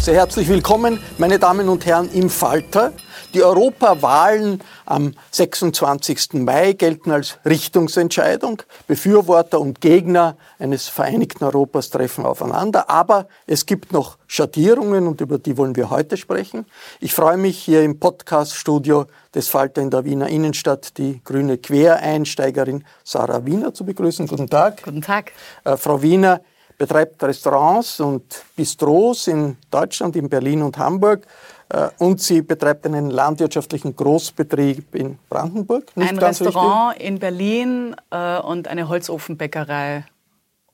Sehr 0.00 0.14
herzlich 0.14 0.48
willkommen, 0.48 0.98
meine 1.18 1.38
Damen 1.38 1.68
und 1.68 1.84
Herren, 1.84 2.10
im 2.14 2.30
Falter. 2.30 2.94
Die 3.34 3.42
Europawahlen 3.42 4.62
am 4.86 5.12
26. 5.30 6.32
Mai 6.42 6.72
gelten 6.72 7.10
als 7.10 7.36
Richtungsentscheidung. 7.44 8.62
Befürworter 8.86 9.60
und 9.60 9.82
Gegner 9.82 10.38
eines 10.58 10.88
vereinigten 10.88 11.44
Europas 11.44 11.90
treffen 11.90 12.24
aufeinander. 12.24 12.88
Aber 12.88 13.28
es 13.46 13.66
gibt 13.66 13.92
noch 13.92 14.16
Schattierungen 14.26 15.06
und 15.06 15.20
über 15.20 15.38
die 15.38 15.58
wollen 15.58 15.76
wir 15.76 15.90
heute 15.90 16.16
sprechen. 16.16 16.64
Ich 17.00 17.12
freue 17.12 17.36
mich 17.36 17.58
hier 17.58 17.82
im 17.82 18.00
Podcaststudio 18.00 19.04
des 19.34 19.48
Falter 19.48 19.82
in 19.82 19.90
der 19.90 20.06
Wiener 20.06 20.28
Innenstadt 20.28 20.96
die 20.96 21.20
grüne 21.22 21.58
Quereinsteigerin 21.58 22.84
Sarah 23.04 23.44
Wiener 23.44 23.74
zu 23.74 23.84
begrüßen. 23.84 24.26
Guten 24.26 24.48
Tag. 24.48 24.82
Guten 24.82 25.02
Tag. 25.02 25.32
Äh, 25.64 25.76
Frau 25.76 26.00
Wiener 26.00 26.40
betreibt 26.80 27.22
Restaurants 27.22 28.00
und 28.00 28.42
Bistros 28.56 29.26
in 29.26 29.58
Deutschland, 29.70 30.16
in 30.16 30.30
Berlin 30.30 30.62
und 30.62 30.78
Hamburg. 30.78 31.26
Äh, 31.68 31.90
und 31.98 32.22
sie 32.22 32.40
betreibt 32.40 32.86
einen 32.86 33.10
landwirtschaftlichen 33.10 33.94
Großbetrieb 33.94 34.94
in 34.94 35.18
Brandenburg. 35.28 35.94
Nicht 35.94 36.08
Ein 36.08 36.18
Restaurant 36.18 36.94
richtig? 36.94 37.06
in 37.06 37.18
Berlin 37.18 37.96
äh, 38.10 38.38
und 38.38 38.66
eine 38.66 38.88
Holzofenbäckerei. 38.88 40.06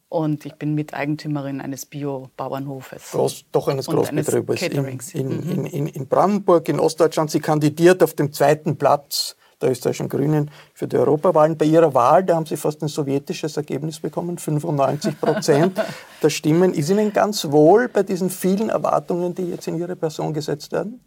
Und 0.09 0.47
ich 0.47 0.55
bin 0.55 0.77
Miteigentümerin 0.77 1.61
eines 1.61 1.87
Bio-Bauernhofes. 1.87 3.11
Groß, 3.11 3.47
doch 3.51 3.67
eines 3.67 3.87
Großbetriebes 3.87 4.63
in, 4.63 5.33
in, 5.33 5.59
mhm. 5.59 5.67
in, 5.67 5.87
in, 5.89 6.07
Brandenburg, 6.07 6.69
in 6.69 6.79
Ostdeutschland. 6.79 7.33
Sie 7.33 7.41
kandidiert 7.41 8.05
auf 8.05 8.15
dem 8.15 8.33
zweiten 8.33 8.77
Platz 8.79 9.35
der 9.61 9.71
österreichischen 9.71 10.09
Grünen 10.09 10.51
für 10.75 10.87
die 10.87 10.97
Europawahlen. 10.97 11.57
Bei 11.57 11.65
ihrer 11.65 11.95
Wahl, 11.95 12.25
da 12.25 12.37
haben 12.37 12.47
sie 12.47 12.57
fast 12.57 12.83
ein 12.83 12.89
sowjetisches 12.89 13.57
Ergebnis 13.57 14.01
bekommen, 14.01 14.39
95 14.39 15.21
Prozent 15.21 15.81
der 16.23 16.31
Stimmen. 16.31 16.75
Ist 16.75 16.91
Ihnen 16.91 17.13
ganz 17.13 17.51
wohl 17.51 17.89
bei 17.89 18.03
diesen 18.03 18.31
vielen 18.31 18.69
Erwartungen, 18.69 19.35
die 19.35 19.51
jetzt 19.51 19.67
in 19.67 19.79
Ihre 19.79 19.97
Person 19.97 20.35
gesetzt 20.35 20.73
werden? 20.73 21.01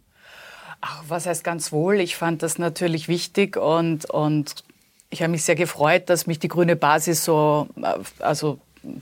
Ach, 0.80 1.04
was 1.08 1.26
heißt 1.26 1.44
ganz 1.44 1.72
wohl? 1.72 2.00
Ich 2.00 2.16
fand 2.16 2.42
das 2.42 2.58
natürlich 2.58 3.06
wichtig 3.06 3.56
und, 3.56 4.08
und 4.10 4.64
ich 5.10 5.22
habe 5.22 5.30
mich 5.30 5.44
sehr 5.44 5.56
gefreut, 5.56 6.08
dass 6.08 6.26
mich 6.26 6.38
die 6.38 6.48
grüne 6.48 6.76
Basis 6.76 7.24
so 7.24 7.68
äh, 7.80 7.94
also 8.20 8.58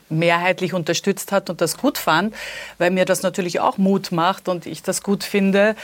mehrheitlich 0.08 0.74
unterstützt 0.74 1.32
hat 1.32 1.50
und 1.50 1.60
das 1.60 1.76
gut 1.76 1.98
fand, 1.98 2.34
weil 2.78 2.90
mir 2.90 3.04
das 3.04 3.22
natürlich 3.22 3.60
auch 3.60 3.78
Mut 3.78 4.12
macht 4.12 4.48
und 4.48 4.66
ich 4.66 4.82
das 4.82 5.02
gut 5.02 5.24
finde. 5.24 5.76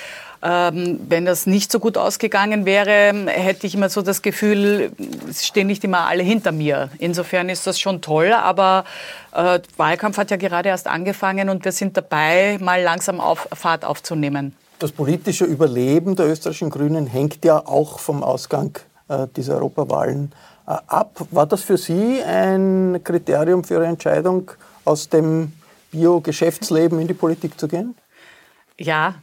Ähm, 0.43 1.01
wenn 1.09 1.25
das 1.25 1.47
nicht 1.47 1.73
so 1.73 1.81
gut 1.81 1.97
ausgegangen 1.97 2.67
wäre, 2.67 3.15
hätte 3.29 3.67
ich 3.67 3.75
immer 3.75 3.89
so 3.89 4.03
das 4.03 4.21
Gefühl, 4.21 4.93
es 5.29 5.47
stehen 5.47 5.67
nicht 5.67 5.85
immer 5.85 6.07
alle 6.07 6.23
hinter 6.23 6.53
mir. 6.53 6.91
Insofern 6.99 7.49
ist 7.49 7.67
das 7.67 7.81
schon 7.81 8.03
toll, 8.03 8.33
aber 8.33 8.85
äh, 9.33 9.61
Wahlkampf 9.79 10.19
hat 10.19 10.31
ja 10.31 10.37
gerade 10.37 10.69
erst 10.69 10.87
angefangen 10.87 11.49
und 11.49 11.65
wir 11.65 11.73
sind 11.73 11.97
dabei, 11.97 12.59
mal 12.61 12.83
langsam 12.83 13.21
auf 13.21 13.49
Fahrt 13.55 13.87
aufzunehmen. 13.87 14.55
Das 14.81 14.93
politische 14.93 15.47
Überleben 15.47 16.15
der 16.15 16.27
österreichischen 16.27 16.69
Grünen 16.69 17.07
hängt 17.07 17.43
ja 17.45 17.67
auch 17.67 17.99
vom 17.99 18.23
Ausgang 18.23 18.79
äh, 19.09 19.27
dieser 19.35 19.55
Europawahlen 19.55 20.33
äh, 20.33 20.54
ab. 20.67 21.27
War 21.31 21.47
das 21.47 21.63
für 21.63 21.77
Sie 21.77 22.23
ein 22.23 23.01
Kriterium 23.05 23.65
für 23.65 23.75
Ihre 23.75 23.87
Entscheidung, 23.87 24.51
aus 24.85 25.09
dem 25.09 25.53
Bio-Geschäftsleben 25.91 26.99
in 27.01 27.09
die 27.09 27.15
Politik 27.15 27.59
zu 27.59 27.69
gehen? 27.69 27.95
Ja, 28.79 29.15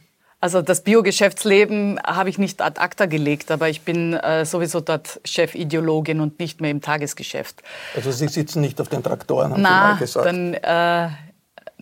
also 0.42 0.60
das 0.60 0.82
Biogeschäftsleben 0.82 2.00
habe 2.04 2.28
ich 2.28 2.36
nicht 2.36 2.60
ad 2.62 2.80
acta 2.80 3.06
gelegt, 3.06 3.52
aber 3.52 3.68
ich 3.68 3.82
bin 3.82 4.14
äh, 4.14 4.44
sowieso 4.44 4.80
dort 4.80 5.20
Chefideologin 5.24 6.18
und 6.18 6.40
nicht 6.40 6.60
mehr 6.60 6.72
im 6.72 6.80
Tagesgeschäft. 6.80 7.62
Also 7.94 8.10
Sie 8.10 8.26
sitzen 8.26 8.60
nicht 8.60 8.80
auf 8.80 8.88
den 8.88 9.04
Traktoren, 9.04 9.52
haben 9.52 9.62
na, 9.62 9.68
Sie 9.68 9.92
mal 9.92 9.98
gesagt. 9.98 10.26
Dann, 10.26 10.54
äh, 10.54 11.10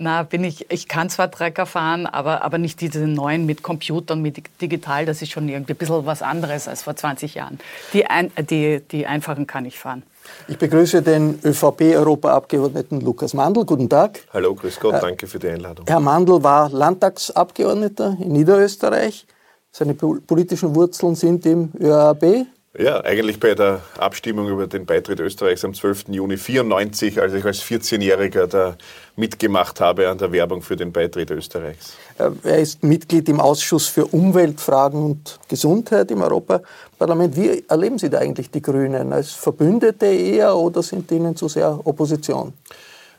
na, 0.01 0.23
bin 0.23 0.45
ich, 0.45 0.71
ich 0.71 0.89
kann 0.89 1.11
zwar 1.11 1.31
Trecker 1.31 1.67
fahren, 1.67 2.07
aber, 2.07 2.43
aber 2.43 2.59
nicht 2.59 2.81
diese 2.81 3.01
neuen 3.01 3.47
mit 3.47 3.63
Computern, 3.63 4.23
mit 4.23 4.43
digital, 4.61 5.05
das 5.07 5.23
ist 5.23 5.31
schon 5.31 5.49
irgendwie 5.49 5.75
ein 5.75 5.77
bisschen 5.77 6.07
was 6.07 6.23
anderes 6.23 6.67
als 6.69 6.83
vor 6.83 6.97
20 6.97 7.35
Jahren. 7.35 7.59
Die, 7.93 8.07
ein, 8.07 8.33
die, 8.49 8.81
die 8.81 9.07
einfachen 9.07 9.47
kann 9.47 9.67
ich 9.67 9.79
fahren. 9.79 10.03
Ich 10.49 10.59
begrüße 10.59 11.03
den 11.03 11.39
ÖVP-Europaabgeordneten 11.45 13.01
Lukas 13.01 13.35
Mandl. 13.35 13.65
Guten 13.65 13.89
Tag. 13.89 14.21
Hallo, 14.33 14.55
grüß 14.55 14.81
Gott, 14.81 15.03
danke 15.03 15.27
für 15.27 15.39
die 15.39 15.49
Einladung. 15.49 15.87
Herr 15.87 16.01
Mandl 16.01 16.43
war 16.43 16.71
Landtagsabgeordneter 16.71 18.17
in 18.21 18.33
Niederösterreich. 18.33 19.27
Seine 19.73 19.95
politischen 19.95 20.75
Wurzeln 20.75 21.15
sind 21.15 21.47
im 21.47 21.71
ÖAB. 21.79 22.47
Ja, 22.79 23.01
eigentlich 23.01 23.41
bei 23.41 23.57
der 23.57 23.81
Abstimmung 23.99 24.49
über 24.49 24.69
den 24.69 24.87
Beitritt 24.87 25.19
Österreichs 25.19 25.65
am 25.65 25.75
12. 25.75 26.05
Juni 26.11 26.35
1994, 26.35 27.21
als 27.21 27.33
ich 27.33 27.45
als 27.45 27.63
14-Jähriger 27.63 28.47
da 28.47 28.77
mitgemacht 29.17 29.81
habe 29.81 30.09
an 30.09 30.19
der 30.19 30.31
Werbung 30.31 30.63
für 30.63 30.77
den 30.77 30.93
Beitritt 30.93 31.33
Österreichs. 31.33 31.95
Äh, 32.19 32.31
er 32.45 32.59
ist 32.61 32.85
Mitglied 32.85 33.29
im 33.29 33.41
Ausschuss 33.41 33.89
für 33.89 34.07
Umweltfragen 34.07 35.03
und 35.03 35.41
Gesundheit 35.49 36.13
im 36.13 36.23
Europaparlament. 36.23 37.35
Wie 37.35 37.65
erleben 37.67 37.99
Sie 37.99 38.09
da 38.09 38.19
eigentlich 38.19 38.53
die 38.53 38.63
Grünen? 38.63 39.13
Als 39.13 39.33
Verbündete 39.33 40.07
eher 40.07 40.57
oder 40.57 40.85
sind 40.85 41.11
Ihnen 41.11 41.35
zu 41.35 41.49
sehr 41.49 41.77
Opposition? 41.85 42.53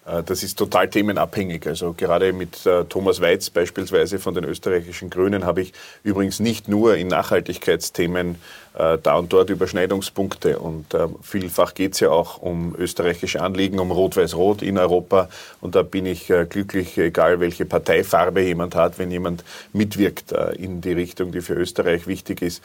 Äh, 0.06 0.24
das 0.24 0.44
ist 0.44 0.58
total 0.58 0.90
themenabhängig. 0.90 1.68
Also 1.68 1.94
gerade 1.94 2.34
mit 2.34 2.66
äh, 2.66 2.86
Thomas 2.86 3.22
Weiz 3.22 3.50
beispielsweise 3.50 4.20
von 4.20 4.34
den 4.34 4.44
österreichischen 4.44 5.10
Grünen 5.10 5.46
habe 5.46 5.62
ich 5.62 5.74
übrigens 6.04 6.40
nicht 6.40 6.68
nur 6.68 6.96
in 6.96 7.08
Nachhaltigkeitsthemen 7.08 8.36
äh, 8.74 8.98
da 9.02 9.16
und 9.16 9.32
dort 9.32 9.50
Überschneidungspunkte. 9.50 10.60
Und 10.60 10.96
vielfach 11.22 11.74
geht 11.74 11.94
es 11.94 12.00
ja 12.00 12.10
auch 12.10 12.38
um 12.38 12.76
österreichische 12.78 13.42
Anliegen, 13.42 13.80
um 13.80 13.92
Rot-Weiß-Rot 13.92 14.62
in 14.62 14.78
Europa. 14.78 15.30
Und 15.60 15.76
da 15.76 15.84
bin 15.84 16.06
ich 16.06 16.28
glücklich, 16.28 16.98
egal 16.98 17.40
welche 17.40 17.66
Parteifarbe 17.66 18.42
jemand 18.42 18.76
hat, 18.76 19.00
wenn 19.00 19.12
jemand 19.12 19.44
mitwirkt 19.74 20.32
in 20.58 20.82
die 20.82 20.94
Richtung, 20.94 21.32
die 21.32 21.42
für 21.42 21.54
Österreich 21.54 22.08
wichtig 22.08 22.42
ist. 22.42 22.62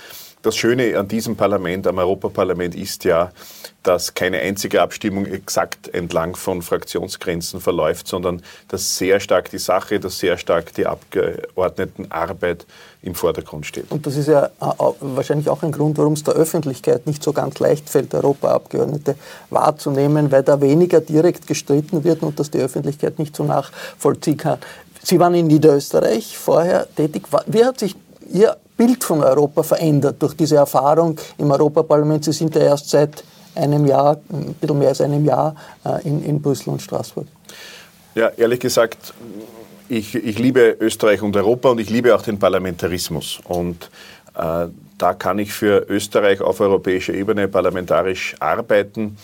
Das 0.47 0.57
Schöne 0.57 0.97
an 0.97 1.09
diesem 1.09 1.35
Parlament, 1.35 1.89
am 1.89 1.99
Europaparlament, 1.99 2.77
ist 2.77 3.03
ja, 3.03 3.33
dass 3.83 4.15
keine 4.15 4.39
einzige 4.39 4.81
Abstimmung 4.81 5.27
exakt 5.27 5.93
entlang 5.93 6.37
von 6.37 6.63
Fraktionsgrenzen 6.63 7.61
verläuft, 7.61 8.07
sondern 8.07 8.41
dass 8.69 8.97
sehr 8.97 9.19
stark 9.19 9.51
die 9.51 9.59
Sache, 9.59 9.99
dass 9.99 10.21
sehr 10.21 10.39
stark 10.39 10.73
die 10.75 10.87
Abgeordnetenarbeit 10.87 12.65
im 13.03 13.17
Vordergrund 13.17 13.67
steht. 13.67 13.91
Und 13.91 14.07
das 14.07 14.15
ist 14.15 14.29
ja 14.29 14.51
wahrscheinlich 15.01 15.49
auch 15.49 15.65
ein 15.65 15.73
Grund, 15.73 15.99
warum 15.99 16.13
es 16.13 16.23
der 16.23 16.35
Öffentlichkeit 16.35 17.09
nicht 17.09 17.25
so 17.25 17.33
ganz 17.33 17.59
leicht 17.59 17.91
fällt, 17.91 18.15
Europaabgeordnete 18.15 19.17
wahrzunehmen, 19.51 20.31
weil 20.31 20.45
da 20.45 20.61
weniger 20.61 21.01
direkt 21.01 21.49
gestritten 21.49 22.05
wird 22.05 22.23
und 22.23 22.39
dass 22.39 22.53
die 22.53 22.59
Öffentlichkeit 22.61 23.19
nicht 23.19 23.35
so 23.35 23.43
nachvollziehen 23.43 24.37
kann. 24.37 24.61
Sie 25.03 25.19
waren 25.19 25.35
in 25.35 25.49
Niederösterreich 25.49 26.39
vorher 26.39 26.87
tätig. 26.95 27.25
Wie 27.49 27.65
hat 27.65 27.81
sich 27.81 27.97
Ihr 28.33 28.57
Bild 28.77 29.03
von 29.05 29.23
Europa 29.23 29.63
verändert 29.63 30.17
durch 30.21 30.35
diese 30.35 30.57
Erfahrung 30.57 31.19
im 31.39 31.51
Europaparlament? 31.51 32.25
Sie 32.25 32.33
sind 32.33 32.55
ja 32.55 32.63
erst 32.63 32.91
seit 32.91 33.25
einem 33.55 33.87
Jahr, 33.87 34.19
ein 34.31 34.55
bisschen 34.55 34.79
mehr 34.79 34.89
als 34.89 35.01
einem 35.01 35.25
Jahr 35.25 35.55
äh, 35.85 36.07
in, 36.07 36.23
in 36.23 36.43
Brüssel 36.43 36.71
und 36.71 36.83
Straßburg? 36.83 37.27
Ja, 38.15 38.29
ehrlich 38.37 38.61
gesagt, 38.61 39.15
ich, 39.89 40.15
ich 40.15 40.39
liebe 40.39 40.77
Österreich 40.81 41.23
und 41.23 41.37
Europa 41.37 41.71
und 41.71 41.81
ich 41.81 41.91
liebe 41.91 42.15
auch 42.15 42.23
den 42.23 42.39
Parlamentarismus. 42.39 43.41
Und 43.45 43.91
äh, 44.35 44.67
da 44.99 45.15
kann 45.15 45.39
ich 45.39 45.53
für 45.53 45.87
Österreich 45.89 46.41
auf 46.41 46.61
europäischer 46.61 47.15
Ebene 47.15 47.49
parlamentarisch 47.49 48.35
arbeiten. 48.41 49.17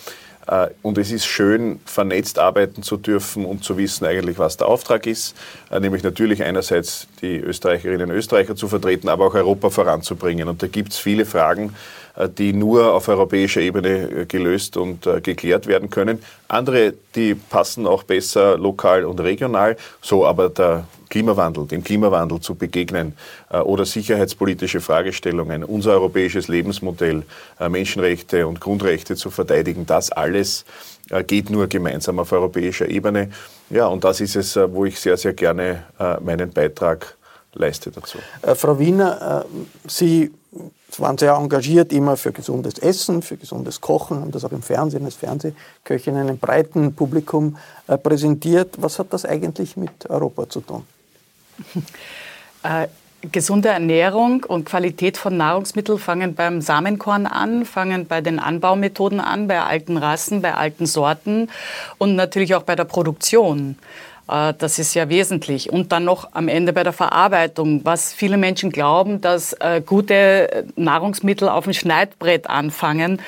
Äh, 0.47 0.69
und 0.83 0.99
es 0.99 1.11
ist 1.11 1.27
schön, 1.27 1.81
vernetzt 1.85 2.39
arbeiten 2.39 2.83
zu 2.83 2.97
dürfen 2.97 3.45
und 3.45 3.65
zu 3.65 3.77
wissen 3.77 4.07
eigentlich, 4.07 4.39
was 4.39 4.57
der 4.57 4.69
Auftrag 4.69 5.07
ist. 5.07 5.35
Äh, 5.71 5.81
nämlich 5.81 6.03
natürlich 6.03 6.43
einerseits 6.43 7.07
die 7.23 7.39
Österreicherinnen 7.39 8.11
und 8.11 8.17
Österreicher 8.17 8.57
zu 8.57 8.69
vertreten, 8.69 9.09
aber 9.09 9.27
auch 9.27 9.35
Europa 9.35 9.71
voranzubringen. 9.71 10.49
Und 10.49 10.63
da 10.63 10.67
gibt 10.67 10.93
es 10.93 10.99
viele 10.99 11.25
Fragen, 11.25 11.75
äh, 12.17 12.29
die 12.29 12.53
nur 12.53 12.93
auf 12.93 13.09
europäischer 13.09 13.61
Ebene 13.61 14.27
gelöst 14.27 14.77
und 14.77 15.09
geklärt 15.23 15.67
werden 15.67 15.89
können. 15.89 16.19
Andere, 16.49 16.93
die 17.15 17.35
passen 17.35 17.87
auch 17.87 18.03
besser 18.03 18.59
lokal 18.59 19.05
und 19.05 19.21
regional. 19.21 19.77
So 20.03 20.27
aber 20.27 20.51
der 20.51 20.87
Klimawandel, 21.13 21.67
dem 21.67 21.85
Klimawandel 21.85 22.41
zu 22.41 22.55
begegnen 22.55 23.13
äh, 23.51 23.59
oder 23.59 23.85
sicherheitspolitische 23.85 24.81
Fragestellungen, 24.81 25.63
unser 25.63 25.93
europäisches 25.93 26.49
Lebensmodell, 26.49 27.25
äh, 27.61 27.69
Menschenrechte 27.69 28.47
und 28.47 28.61
Grundrechte 28.61 29.15
zu 29.15 29.31
verteidigen, 29.31 29.85
das 29.85 30.11
alles 30.11 30.65
äh, 31.11 31.23
geht 31.23 31.51
nur 31.51 31.67
gemeinsam 31.67 32.19
auf 32.19 32.33
europäischer 32.33 32.89
Ebene. 32.89 33.31
Ja, 33.71 33.87
und 33.87 34.05
das 34.05 34.21
ist 34.21 34.37
es, 34.37 34.57
wo 34.57 34.85
ich 34.85 35.01
sehr, 35.01 35.17
sehr 35.17 35.33
gerne 35.33 35.85
meinen 36.21 36.51
Beitrag 36.51 37.17
leiste 37.55 37.91
dazu. 37.91 38.19
Frau 38.55 38.79
Wiener, 38.79 39.45
Sie 39.87 40.31
waren 40.99 41.17
sehr 41.17 41.33
engagiert 41.33 41.93
immer 41.93 42.17
für 42.17 42.33
gesundes 42.33 42.79
Essen, 42.79 43.23
für 43.23 43.37
gesundes 43.37 43.81
Kochen, 43.81 44.21
haben 44.21 44.31
das 44.31 44.45
auch 44.45 44.53
im 44.53 44.63
Fernsehen 44.63 45.05
als 45.05 45.15
Fernsehköchin 45.15 46.17
einem 46.17 46.39
breiten 46.39 46.95
Publikum 46.95 47.57
präsentiert. 48.03 48.75
Was 48.79 48.99
hat 48.99 49.13
das 49.13 49.25
eigentlich 49.25 49.77
mit 49.77 50.09
Europa 50.11 50.49
zu 50.49 50.61
tun? 50.61 50.85
Äh, 53.23 53.29
gesunde 53.31 53.69
Ernährung 53.69 54.45
und 54.45 54.65
Qualität 54.65 55.17
von 55.17 55.37
Nahrungsmitteln 55.37 55.99
fangen 55.99 56.35
beim 56.35 56.61
Samenkorn 56.61 57.27
an, 57.27 57.65
fangen 57.65 58.07
bei 58.07 58.21
den 58.21 58.39
Anbaumethoden 58.39 59.21
an, 59.21 59.49
bei 59.49 59.61
alten 59.61 59.97
Rassen, 59.97 60.43
bei 60.43 60.55
alten 60.55 60.87
Sorten 60.87 61.49
und 61.99 62.17
natürlich 62.17 62.55
auch 62.55 62.63
bei 62.63 62.77
der 62.77 62.85
Produktion. 62.85 63.77
Äh, 64.29 64.55
das 64.59 64.79
ist 64.79 64.95
ja 64.95 65.09
wesentlich. 65.09 65.71
Und 65.71 65.93
dann 65.93 66.05
noch 66.05 66.29
am 66.33 66.49
Ende 66.49 66.73
bei 66.73 66.83
der 66.83 66.93
Verarbeitung, 66.93 67.85
was 67.85 68.13
viele 68.13 68.37
Menschen 68.37 68.71
glauben, 68.71 69.21
dass 69.21 69.53
äh, 69.55 69.83
gute 69.85 70.67
Nahrungsmittel 70.77 71.49
auf 71.49 71.65
dem 71.65 71.73
Schneidbrett 71.73 72.49
anfangen 72.49 73.21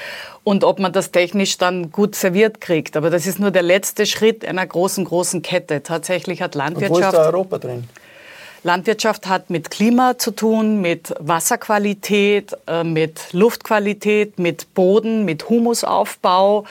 und 0.43 0.62
ob 0.62 0.79
man 0.79 0.93
das 0.93 1.11
technisch 1.11 1.56
dann 1.58 1.90
gut 1.90 2.14
serviert 2.14 2.61
kriegt. 2.61 2.97
Aber 2.97 3.11
das 3.11 3.26
ist 3.26 3.38
nur 3.38 3.50
der 3.50 3.62
letzte 3.62 4.06
Schritt 4.06 4.44
einer 4.44 4.67
großen, 4.67 5.05
großen 5.05 5.43
Kette. 5.43 5.82
Tatsächlich 5.82 6.43
hat 6.43 6.55
Landwirtschaft. 6.55 6.90
Und 6.90 7.02
wo 7.02 7.06
ist 7.06 7.14
da 7.14 7.26
Europa 7.26 7.58
drin? 7.58 7.85
Landwirtschaft 8.64 9.26
hat 9.26 9.50
mit 9.50 9.70
Klima 9.70 10.16
zu 10.19 10.31
tun, 10.31 10.81
mit 10.81 11.14
Wasserqualität, 11.20 12.56
äh, 12.66 12.82
mit 12.82 13.32
Luftqualität, 13.32 14.38
mit 14.38 14.72
Boden, 14.72 15.26
mit 15.26 15.50
Humusaufbau, 15.50 16.64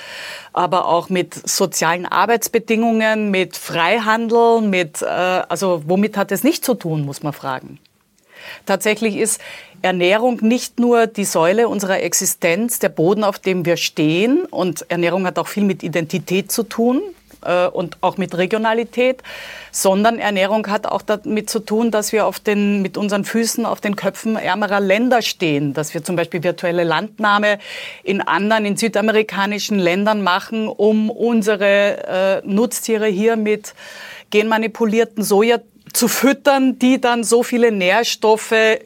aber 0.54 0.88
auch 0.88 1.10
mit 1.10 1.36
sozialen 1.48 2.08
Arbeitsbedingungen, 2.08 3.30
mit 3.30 3.56
Freihandel, 3.56 4.62
mit, 4.62 5.04
äh, 5.04 5.06
also 5.06 5.84
womit 5.86 6.18
hat 6.18 6.32
es 6.32 6.44
nicht 6.44 6.66
zu 6.66 6.74
tun, 6.74 7.06
muss 7.06 7.22
man 7.22 7.32
fragen. 7.32 7.78
Tatsächlich 8.66 9.16
ist 9.16 9.40
Ernährung 9.84 10.40
nicht 10.42 10.80
nur 10.80 11.06
die 11.06 11.26
Säule 11.26 11.68
unserer 11.68 12.02
Existenz, 12.02 12.80
der 12.80 12.90
Boden, 12.90 13.24
auf 13.24 13.38
dem 13.38 13.66
wir 13.66 13.78
stehen. 13.78 14.46
Und 14.46 14.90
Ernährung 14.90 15.28
hat 15.28 15.38
auch 15.38 15.48
viel 15.48 15.64
mit 15.64 15.84
Identität 15.84 16.52
zu 16.52 16.64
tun 16.64 17.02
äh, 17.46 17.68
und 17.68 17.98
auch 18.02 18.18
mit 18.18 18.38
Regionalität, 18.38 19.24
sondern 19.72 20.20
Ernährung 20.20 20.68
hat 20.68 20.86
auch 20.86 21.02
damit 21.02 21.50
zu 21.50 21.60
tun, 21.60 21.92
dass 21.92 22.12
wir 22.12 22.26
auf 22.26 22.40
den, 22.40 22.82
mit 22.82 22.98
unseren 22.98 23.26
Füßen 23.26 23.66
auf 23.66 23.82
den 23.82 23.96
Köpfen 23.96 24.36
ärmerer 24.36 24.80
Länder 24.80 25.22
stehen, 25.22 25.74
dass 25.74 25.94
wir 25.94 26.04
zum 26.04 26.16
Beispiel 26.16 26.44
virtuelle 26.44 26.84
Landnahme 26.84 27.60
in 28.04 28.22
anderen, 28.22 28.66
in 28.66 28.78
südamerikanischen 28.78 29.80
Ländern 29.80 30.22
machen, 30.22 30.68
um 30.68 31.10
unsere 31.10 32.42
äh, 32.44 32.48
Nutztiere 32.48 33.08
hier 33.08 33.36
mit 33.36 33.74
genmanipulierten 34.30 35.24
Soja 35.24 35.60
zu 35.94 36.08
füttern, 36.08 36.80
die 36.80 37.00
dann 37.00 37.24
so 37.24 37.44
viele 37.44 37.72
Nährstoffe 37.72 38.80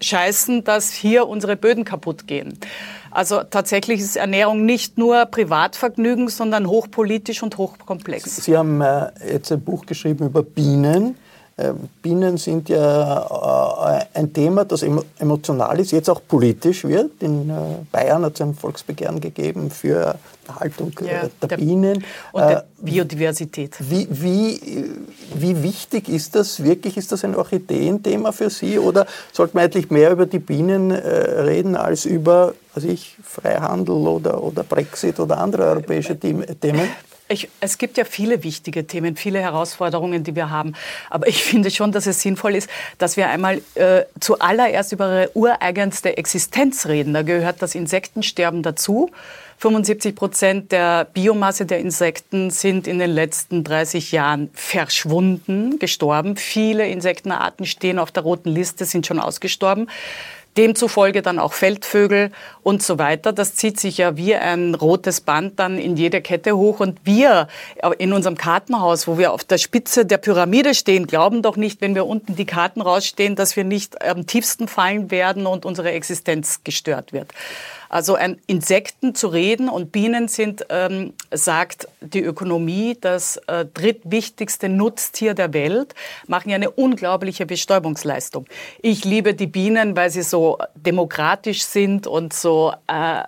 scheißen, 0.00 0.64
dass 0.64 0.92
hier 0.92 1.26
unsere 1.26 1.56
Böden 1.56 1.84
kaputt 1.84 2.26
gehen. 2.26 2.58
Also 3.10 3.42
tatsächlich 3.42 4.00
ist 4.00 4.16
Ernährung 4.16 4.64
nicht 4.64 4.98
nur 4.98 5.26
Privatvergnügen, 5.26 6.28
sondern 6.28 6.66
hochpolitisch 6.66 7.42
und 7.42 7.56
hochkomplex. 7.58 8.36
Sie 8.44 8.56
haben 8.56 8.80
äh, 8.80 9.10
jetzt 9.32 9.50
ein 9.52 9.60
Buch 9.60 9.86
geschrieben 9.86 10.26
über 10.26 10.42
Bienen. 10.42 11.16
Äh, 11.58 11.72
Bienen 12.02 12.36
sind 12.36 12.68
ja 12.68 13.98
äh, 14.14 14.18
ein 14.18 14.32
Thema, 14.32 14.64
das 14.64 14.84
emotional 15.18 15.80
ist, 15.80 15.90
jetzt 15.90 16.08
auch 16.08 16.20
politisch 16.26 16.84
wird. 16.84 17.20
In 17.20 17.52
Bayern 17.90 18.24
hat 18.24 18.34
es 18.34 18.40
ein 18.42 18.54
Volksbegehren 18.54 19.20
gegeben 19.20 19.68
für 19.72 20.14
die 20.46 20.52
Haltung 20.60 20.92
ja, 21.00 21.28
der, 21.40 21.48
der, 21.48 21.56
Bienen. 21.56 22.04
Und 22.30 22.42
der 22.42 22.64
Biodiversität. 22.80 23.74
Wie, 23.80 24.06
wie, 24.08 24.84
wie 25.34 25.62
wichtig 25.64 26.08
ist 26.08 26.36
das 26.36 26.62
wirklich? 26.62 26.96
Ist 26.96 27.10
das 27.10 27.24
ein 27.24 27.34
Orchideenthema 27.34 28.30
für 28.30 28.50
Sie 28.50 28.78
oder 28.78 29.06
sollte 29.32 29.56
man 29.56 29.64
eigentlich 29.64 29.90
mehr 29.90 30.12
über 30.12 30.26
die 30.26 30.38
Bienen 30.38 30.92
reden 30.92 31.74
als 31.74 32.04
über 32.04 32.54
was 32.74 32.84
ich, 32.84 33.16
Freihandel 33.24 34.06
oder, 34.06 34.40
oder 34.40 34.62
Brexit 34.62 35.18
oder 35.18 35.38
andere 35.38 35.64
europäische 35.64 36.16
Themen? 36.16 36.44
Ich, 37.28 37.48
es 37.60 37.76
gibt 37.76 37.98
ja 37.98 38.04
viele 38.04 38.42
wichtige 38.42 38.86
Themen, 38.86 39.14
viele 39.14 39.40
Herausforderungen, 39.40 40.24
die 40.24 40.34
wir 40.34 40.50
haben. 40.50 40.72
Aber 41.10 41.28
ich 41.28 41.44
finde 41.44 41.70
schon, 41.70 41.92
dass 41.92 42.06
es 42.06 42.22
sinnvoll 42.22 42.54
ist, 42.54 42.70
dass 42.96 43.16
wir 43.16 43.28
einmal 43.28 43.60
äh, 43.74 44.04
zuallererst 44.18 44.92
über 44.92 45.06
ihre 45.06 45.30
ureigenste 45.34 46.16
Existenz 46.16 46.86
reden. 46.86 47.12
Da 47.12 47.22
gehört 47.22 47.60
das 47.60 47.74
Insektensterben 47.74 48.62
dazu. 48.62 49.10
75 49.58 50.14
Prozent 50.14 50.72
der 50.72 51.04
Biomasse 51.04 51.66
der 51.66 51.80
Insekten 51.80 52.50
sind 52.50 52.86
in 52.86 53.00
den 53.00 53.10
letzten 53.10 53.64
30 53.64 54.12
Jahren 54.12 54.50
verschwunden, 54.54 55.80
gestorben. 55.80 56.36
Viele 56.36 56.88
Insektenarten 56.88 57.66
stehen 57.66 57.98
auf 57.98 58.12
der 58.12 58.22
roten 58.22 58.50
Liste, 58.50 58.84
sind 58.84 59.06
schon 59.06 59.18
ausgestorben 59.18 59.88
demzufolge 60.58 61.22
dann 61.22 61.38
auch 61.38 61.52
Feldvögel 61.52 62.32
und 62.62 62.82
so 62.82 62.98
weiter. 62.98 63.32
Das 63.32 63.54
zieht 63.54 63.78
sich 63.78 63.98
ja 63.98 64.16
wie 64.16 64.34
ein 64.34 64.74
rotes 64.74 65.20
Band 65.20 65.58
dann 65.58 65.78
in 65.78 65.96
jede 65.96 66.20
Kette 66.20 66.56
hoch. 66.56 66.80
Und 66.80 66.98
wir 67.04 67.46
in 67.98 68.12
unserem 68.12 68.36
Kartenhaus, 68.36 69.06
wo 69.06 69.16
wir 69.16 69.32
auf 69.32 69.44
der 69.44 69.58
Spitze 69.58 70.04
der 70.04 70.18
Pyramide 70.18 70.74
stehen, 70.74 71.06
glauben 71.06 71.42
doch 71.42 71.56
nicht, 71.56 71.80
wenn 71.80 71.94
wir 71.94 72.06
unten 72.06 72.34
die 72.34 72.44
Karten 72.44 72.80
rausstehen, 72.80 73.36
dass 73.36 73.56
wir 73.56 73.64
nicht 73.64 74.02
am 74.02 74.26
tiefsten 74.26 74.66
fallen 74.66 75.10
werden 75.12 75.46
und 75.46 75.64
unsere 75.64 75.92
Existenz 75.92 76.64
gestört 76.64 77.12
wird. 77.12 77.32
Also 77.88 78.14
ein 78.14 78.40
Insekten 78.46 79.14
zu 79.14 79.28
reden 79.28 79.68
und 79.68 79.92
Bienen 79.92 80.28
sind, 80.28 80.66
ähm, 80.68 81.14
sagt 81.30 81.88
die 82.00 82.22
Ökonomie, 82.22 82.96
das 83.00 83.38
äh, 83.46 83.64
drittwichtigste 83.64 84.68
Nutztier 84.68 85.34
der 85.34 85.52
Welt, 85.52 85.94
machen 86.26 86.50
ja 86.50 86.56
eine 86.56 86.70
unglaubliche 86.70 87.46
Bestäubungsleistung. 87.46 88.46
Ich 88.82 89.04
liebe 89.04 89.34
die 89.34 89.46
Bienen, 89.46 89.96
weil 89.96 90.10
sie 90.10 90.22
so 90.22 90.58
demokratisch 90.74 91.62
sind 91.62 92.06
und 92.06 92.32
so 92.32 92.72
äh, 92.86 93.22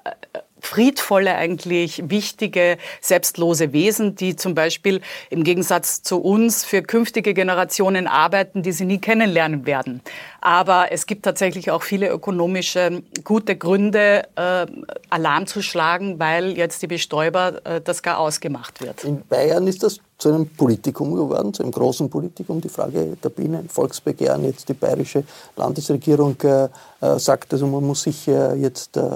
friedvolle, 0.60 1.34
eigentlich 1.34 2.02
wichtige, 2.08 2.78
selbstlose 3.00 3.72
Wesen, 3.72 4.14
die 4.14 4.36
zum 4.36 4.54
Beispiel 4.54 5.00
im 5.30 5.44
Gegensatz 5.44 6.02
zu 6.02 6.20
uns 6.20 6.64
für 6.64 6.82
künftige 6.82 7.34
Generationen 7.34 8.06
arbeiten, 8.06 8.62
die 8.62 8.72
sie 8.72 8.84
nie 8.84 8.98
kennenlernen 8.98 9.66
werden. 9.66 10.02
Aber 10.40 10.92
es 10.92 11.06
gibt 11.06 11.24
tatsächlich 11.24 11.70
auch 11.70 11.82
viele 11.82 12.08
ökonomische 12.08 13.02
gute 13.24 13.56
Gründe, 13.56 14.28
äh, 14.36 14.66
Alarm 15.10 15.46
zu 15.46 15.62
schlagen, 15.62 16.18
weil 16.18 16.56
jetzt 16.56 16.82
die 16.82 16.86
Bestäuber 16.86 17.60
äh, 17.64 17.80
das 17.80 18.02
gar 18.02 18.18
ausgemacht 18.18 18.80
wird. 18.80 19.04
In 19.04 19.22
Bayern 19.26 19.66
ist 19.66 19.82
das 19.82 20.00
zu 20.20 20.28
einem 20.28 20.46
Politikum 20.46 21.14
geworden, 21.14 21.52
zu 21.52 21.62
einem 21.62 21.72
großen 21.72 22.10
Politikum, 22.10 22.60
die 22.60 22.68
Frage 22.68 23.16
der 23.22 23.28
Bienen, 23.30 23.68
Volksbegehren. 23.68 24.44
Jetzt 24.44 24.68
die 24.68 24.74
bayerische 24.74 25.24
Landesregierung 25.56 26.36
äh, 26.42 26.68
äh 27.00 27.18
sagt, 27.18 27.52
also 27.52 27.66
man 27.66 27.84
muss 27.84 28.02
sich 28.02 28.28
äh, 28.28 28.54
jetzt 28.54 28.96
äh, 28.96 29.10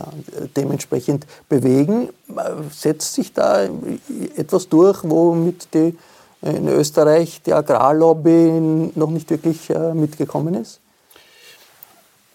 dementsprechend 0.56 1.26
bewegen. 1.48 2.08
Setzt 2.70 3.14
sich 3.14 3.32
da 3.32 3.68
etwas 4.36 4.68
durch, 4.68 5.04
womit 5.04 5.68
die, 5.74 5.94
in 6.40 6.68
Österreich 6.68 7.42
die 7.42 7.52
Agrarlobby 7.52 8.90
noch 8.94 9.10
nicht 9.10 9.30
wirklich 9.30 9.70
äh, 9.70 9.94
mitgekommen 9.94 10.54
ist? 10.54 10.80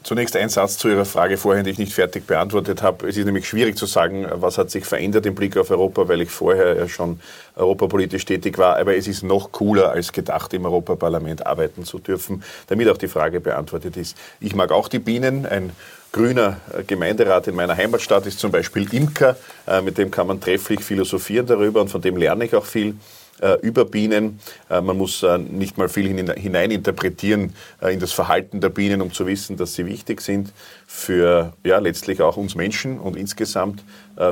Zunächst 0.02 0.38
ein 0.38 0.48
Satz 0.48 0.78
zu 0.78 0.88
Ihrer 0.88 1.04
Frage 1.04 1.36
vorhin, 1.36 1.66
die 1.66 1.72
ich 1.72 1.78
nicht 1.78 1.92
fertig 1.92 2.26
beantwortet 2.26 2.82
habe. 2.82 3.10
Es 3.10 3.18
ist 3.18 3.26
nämlich 3.26 3.46
schwierig 3.46 3.78
zu 3.78 3.86
sagen, 3.86 4.26
was 4.32 4.58
hat 4.58 4.72
sich 4.72 4.86
verändert 4.86 5.26
im 5.26 5.36
Blick 5.36 5.58
auf 5.58 5.72
Europa, 5.72 6.08
weil 6.08 6.22
ich 6.22 6.30
vorher 6.30 6.78
ja 6.78 6.88
schon 6.88 7.20
europapolitisch 7.58 8.24
tätig 8.24 8.58
war. 8.58 8.78
Aber 8.78 8.96
es 8.96 9.10
ist 9.10 9.24
noch 9.24 9.52
cooler 9.52 9.92
als 9.92 10.14
gedacht, 10.14 10.54
im 10.54 10.64
Europaparlament 10.64 11.46
arbeiten 11.46 11.84
zu 11.84 12.00
dürfen, 12.00 12.44
damit 12.68 12.88
auch 12.88 12.98
die 12.98 13.10
Frage 13.10 13.42
beantwortet 13.42 13.98
ist. 13.98 14.18
Ich 14.40 14.56
mag 14.56 14.72
auch 14.72 14.88
die 14.88 15.00
Bienen. 15.00 15.46
Ein 15.46 15.74
grüner 16.14 16.62
Gemeinderat 16.88 17.50
in 17.50 17.56
meiner 17.56 17.76
Heimatstadt 17.76 18.26
ist 18.26 18.40
zum 18.40 18.54
Beispiel 18.54 18.92
Imker. 18.94 19.36
Äh, 19.68 19.82
mit 19.82 19.98
dem 19.98 20.12
kann 20.12 20.28
man 20.28 20.40
trefflich 20.40 20.80
philosophieren 20.80 21.46
darüber 21.46 21.82
und 21.82 21.90
von 21.90 22.02
dem 22.02 22.16
lerne 22.16 22.46
ich 22.46 22.56
auch 22.56 22.66
viel. 22.66 22.96
Äh, 23.42 23.54
über 23.62 23.86
Bienen. 23.86 24.40
Äh, 24.70 24.82
man 24.82 24.98
muss 24.98 25.24
äh, 25.24 25.38
nicht 25.38 25.78
mal 25.78 25.88
viel 25.88 26.08
hineininterpretieren 26.08 27.54
in 27.90 28.00
das 28.00 28.12
Verhalten 28.12 28.60
der 28.60 28.68
Bienen, 28.68 29.02
um 29.02 29.14
zu 29.14 29.26
wissen, 29.28 29.56
dass 29.56 29.76
sie 29.76 29.86
wichtig 29.86 30.20
sind 30.20 30.52
für 30.86 31.54
ja, 31.64 31.80
letztlich 31.80 32.22
auch 32.22 32.36
uns 32.36 32.56
Menschen 32.56 33.00
und 33.00 33.16
insgesamt 33.16 33.84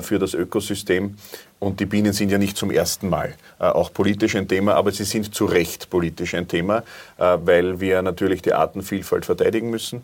für 0.01 0.19
das 0.19 0.33
Ökosystem. 0.33 1.15
Und 1.59 1.79
die 1.79 1.85
Bienen 1.85 2.11
sind 2.11 2.29
ja 2.29 2.37
nicht 2.37 2.57
zum 2.57 2.71
ersten 2.71 3.07
Mal 3.09 3.35
auch 3.59 3.93
politisch 3.93 4.35
ein 4.35 4.47
Thema, 4.47 4.75
aber 4.75 4.91
sie 4.91 5.05
sind 5.05 5.33
zu 5.33 5.45
Recht 5.45 5.89
politisch 5.89 6.33
ein 6.33 6.47
Thema, 6.47 6.83
weil 7.17 7.79
wir 7.79 8.01
natürlich 8.01 8.41
die 8.41 8.53
Artenvielfalt 8.53 9.25
verteidigen 9.25 9.69
müssen. 9.69 10.03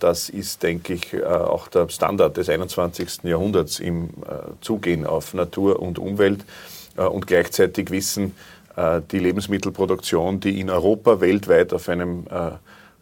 Das 0.00 0.28
ist, 0.28 0.62
denke 0.62 0.94
ich, 0.94 1.24
auch 1.24 1.68
der 1.68 1.88
Standard 1.88 2.36
des 2.36 2.48
21. 2.48 3.22
Jahrhunderts 3.22 3.78
im 3.80 4.10
Zugehen 4.60 5.06
auf 5.06 5.32
Natur 5.32 5.80
und 5.80 5.98
Umwelt. 5.98 6.44
Äh, 6.96 7.02
und 7.02 7.26
gleichzeitig 7.26 7.90
wissen, 7.90 8.34
äh, 8.76 9.00
die 9.10 9.18
Lebensmittelproduktion, 9.18 10.40
die 10.40 10.60
in 10.60 10.70
Europa 10.70 11.20
weltweit 11.20 11.72
auf 11.72 11.88
einem 11.88 12.26
äh, 12.30 12.52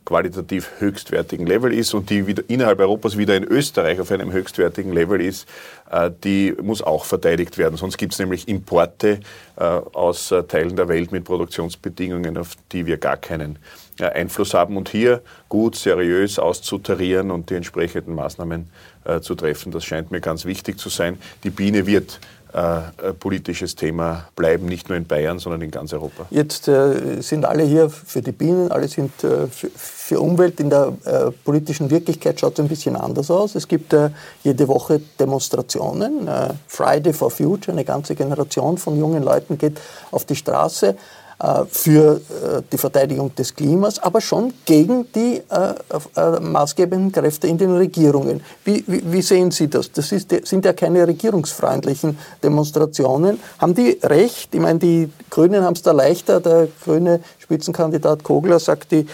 qualitativ 0.04 0.71
höchstwertigen 0.78 1.47
Level 1.47 1.71
ist 1.71 1.92
und 1.92 2.09
die 2.09 2.21
innerhalb 2.49 2.78
Europas 2.80 3.18
wieder 3.18 3.37
in 3.37 3.45
Österreich 3.45 4.00
auf 4.00 4.11
einem 4.11 4.33
höchstwertigen 4.33 4.90
Level 4.90 5.21
ist, 5.21 5.47
die 6.25 6.54
muss 6.62 6.80
auch 6.80 7.04
verteidigt 7.04 7.59
werden. 7.59 7.76
Sonst 7.76 7.99
gibt 7.99 8.14
es 8.14 8.18
nämlich 8.18 8.49
Importe 8.49 9.21
aus 9.57 10.33
Teilen 10.49 10.76
der 10.76 10.88
Welt 10.88 11.12
mit 11.12 11.25
Produktionsbedingungen, 11.25 12.38
auf 12.38 12.57
die 12.73 12.87
wir 12.87 12.97
gar 12.97 13.18
keinen 13.18 13.59
Einfluss 14.00 14.54
haben. 14.54 14.78
Und 14.78 14.88
hier 14.88 15.21
gut, 15.50 15.76
seriös 15.76 16.38
auszutarieren 16.38 17.30
und 17.30 17.50
die 17.50 17.57
entsprechenden 17.57 18.14
Maßnahmen 18.14 18.71
zu 19.21 19.35
treffen, 19.35 19.73
das 19.73 19.85
scheint 19.85 20.11
mir 20.11 20.23
ganz 20.23 20.47
wichtig 20.47 20.78
zu 20.78 20.88
sein. 20.88 21.18
Die 21.45 21.50
Biene 21.50 21.87
wird 21.87 22.18
äh, 22.52 23.12
politisches 23.12 23.75
Thema 23.76 24.28
bleiben, 24.35 24.67
nicht 24.67 24.88
nur 24.88 24.97
in 24.97 25.07
Bayern, 25.07 25.38
sondern 25.38 25.62
in 25.62 25.71
ganz 25.71 25.93
Europa. 25.93 26.26
Jetzt 26.31 26.69
äh, 26.69 27.21
sind 27.21 27.45
alle 27.45 27.62
hier 27.64 27.90
für 27.90 28.23
die 28.23 28.33
Bienen, 28.33 28.71
alle 28.71 28.88
sind 28.88 29.12
äh, 29.23 29.47
für, 29.49 29.71
für, 29.75 30.21
Umwelt. 30.21 30.59
In 30.61 30.71
der 30.71 30.93
äh, 31.05 31.31
politischen 31.45 31.90
Wirklichkeit 31.90 32.40
schaut 32.40 32.55
es 32.55 32.61
ein 32.61 32.69
bisschen 32.69 32.97
anders 32.97 33.31
aus. 33.31 33.55
Es 33.55 33.69
gibt 33.69 33.93
äh, 33.93 34.11
jede 34.43 34.67
Woche 34.69 35.00
Demonstrationen. 35.21 36.28
Friday 36.67 37.12
for 37.12 37.31
Future, 37.31 37.73
eine 37.73 37.85
ganze 37.85 38.14
Generation 38.14 38.78
von 38.78 38.99
jungen 38.99 39.23
Leuten 39.23 39.59
geht 39.59 39.81
auf 40.11 40.25
die 40.25 40.37
Straße. 40.37 40.97
Äh, 41.40 41.66
für 41.71 42.16
äh, 42.16 42.62
die 42.73 42.78
Verteidigung 42.78 43.33
des 43.37 43.54
Klimas, 43.54 44.00
aber 44.00 44.21
schon 44.21 44.52
gegen 44.64 45.07
die 45.12 45.40
äh, 45.49 46.40
maßgebenden 46.40 47.12
Kräfte 47.12 47.47
in 47.47 47.57
den 47.57 47.76
Regierungen. 47.76 48.40
Wie, 48.64 49.23
sehen 49.23 49.52
Sie 49.52 49.68
das? 49.68 49.92
Das 49.92 50.09
sind 50.09 50.64
ja 50.64 50.73
keine 50.73 51.07
regierungsfreundlichen 51.07 52.18
Demonstrationen. 52.42 53.38
Haben 53.59 53.75
die 53.76 54.00
recht? 54.02 54.52
Ich 54.52 54.61
meine, 54.61 54.80
die 54.80 55.12
Grünen 55.30 55.62
haben 55.62 55.75
es 55.75 55.83
da 55.83 55.92
leichter. 55.92 56.40
Der 56.40 56.66
grüne 56.85 57.21
Spitzenkandidat 57.49 58.25
Kogler 58.25 58.59
sagt, 58.59 58.93
die, 58.93 59.07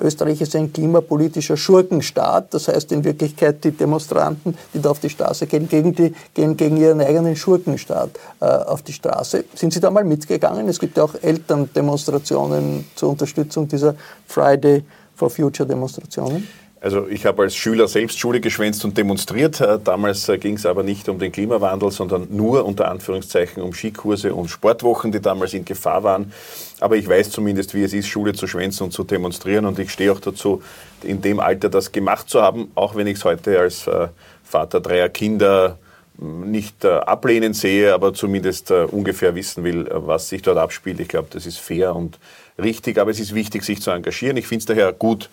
Österreich 0.00 0.40
ist 0.40 0.54
ein 0.54 0.72
klimapolitischer 0.72 1.56
Schurkenstaat. 1.56 2.54
Das 2.54 2.68
heißt 2.68 2.92
in 2.92 3.02
Wirklichkeit, 3.02 3.64
die 3.64 3.72
Demonstranten, 3.72 4.56
die 4.72 4.80
da 4.80 4.90
auf 4.90 5.00
die 5.00 5.10
Straße 5.10 5.48
gehen, 5.48 5.68
gegen, 5.68 5.92
die, 5.92 6.14
gehen 6.32 6.56
gegen 6.56 6.76
ihren 6.76 7.00
eigenen 7.00 7.34
Schurkenstaat 7.34 8.10
auf 8.38 8.82
die 8.82 8.92
Straße. 8.92 9.44
Sind 9.56 9.72
Sie 9.72 9.80
da 9.80 9.90
mal 9.90 10.04
mitgegangen? 10.04 10.68
Es 10.68 10.78
gibt 10.78 10.96
ja 10.96 11.02
auch 11.02 11.14
Eltern, 11.20 11.68
Demonstrationen 11.74 12.84
zur 12.94 13.10
Unterstützung 13.10 13.66
dieser 13.66 13.96
Friday 14.28 14.84
for 15.16 15.28
Future 15.28 15.68
Demonstrationen? 15.68 16.46
Also 16.82 17.06
ich 17.06 17.26
habe 17.26 17.42
als 17.42 17.54
Schüler 17.54 17.86
selbst 17.86 18.18
Schule 18.18 18.40
geschwänzt 18.40 18.84
und 18.84 18.98
demonstriert. 18.98 19.60
Äh, 19.60 19.78
damals 19.78 20.28
äh, 20.28 20.36
ging 20.36 20.56
es 20.56 20.66
aber 20.66 20.82
nicht 20.82 21.08
um 21.08 21.16
den 21.16 21.30
Klimawandel, 21.30 21.92
sondern 21.92 22.26
nur 22.28 22.64
unter 22.64 22.90
Anführungszeichen 22.90 23.62
um 23.62 23.72
Skikurse 23.72 24.34
und 24.34 24.48
Sportwochen, 24.48 25.12
die 25.12 25.20
damals 25.20 25.54
in 25.54 25.64
Gefahr 25.64 26.02
waren. 26.02 26.32
Aber 26.80 26.96
ich 26.96 27.08
weiß 27.08 27.30
zumindest, 27.30 27.72
wie 27.74 27.84
es 27.84 27.92
ist, 27.92 28.08
Schule 28.08 28.32
zu 28.32 28.48
schwänzen 28.48 28.82
und 28.82 28.92
zu 28.92 29.04
demonstrieren. 29.04 29.64
Und 29.64 29.78
ich 29.78 29.92
stehe 29.92 30.10
auch 30.10 30.18
dazu, 30.18 30.60
in 31.04 31.22
dem 31.22 31.38
Alter 31.38 31.68
das 31.68 31.92
gemacht 31.92 32.28
zu 32.28 32.42
haben, 32.42 32.72
auch 32.74 32.96
wenn 32.96 33.06
ich 33.06 33.18
es 33.18 33.24
heute 33.24 33.60
als 33.60 33.86
äh, 33.86 34.08
Vater 34.42 34.80
dreier 34.80 35.08
Kinder 35.08 35.78
nicht 36.22 36.84
äh, 36.84 36.88
ablehnen 36.88 37.54
sehe, 37.54 37.92
aber 37.92 38.14
zumindest 38.14 38.70
äh, 38.70 38.84
ungefähr 38.84 39.34
wissen 39.34 39.64
will, 39.64 39.86
äh, 39.86 39.90
was 39.94 40.28
sich 40.28 40.42
dort 40.42 40.58
abspielt. 40.58 41.00
Ich 41.00 41.08
glaube, 41.08 41.28
das 41.30 41.46
ist 41.46 41.58
fair 41.58 41.94
und 41.94 42.18
richtig, 42.58 42.98
aber 42.98 43.10
es 43.10 43.20
ist 43.20 43.34
wichtig, 43.34 43.64
sich 43.64 43.80
zu 43.80 43.90
engagieren. 43.90 44.36
Ich 44.36 44.46
finde 44.46 44.60
es 44.60 44.66
daher 44.66 44.92
gut, 44.92 45.30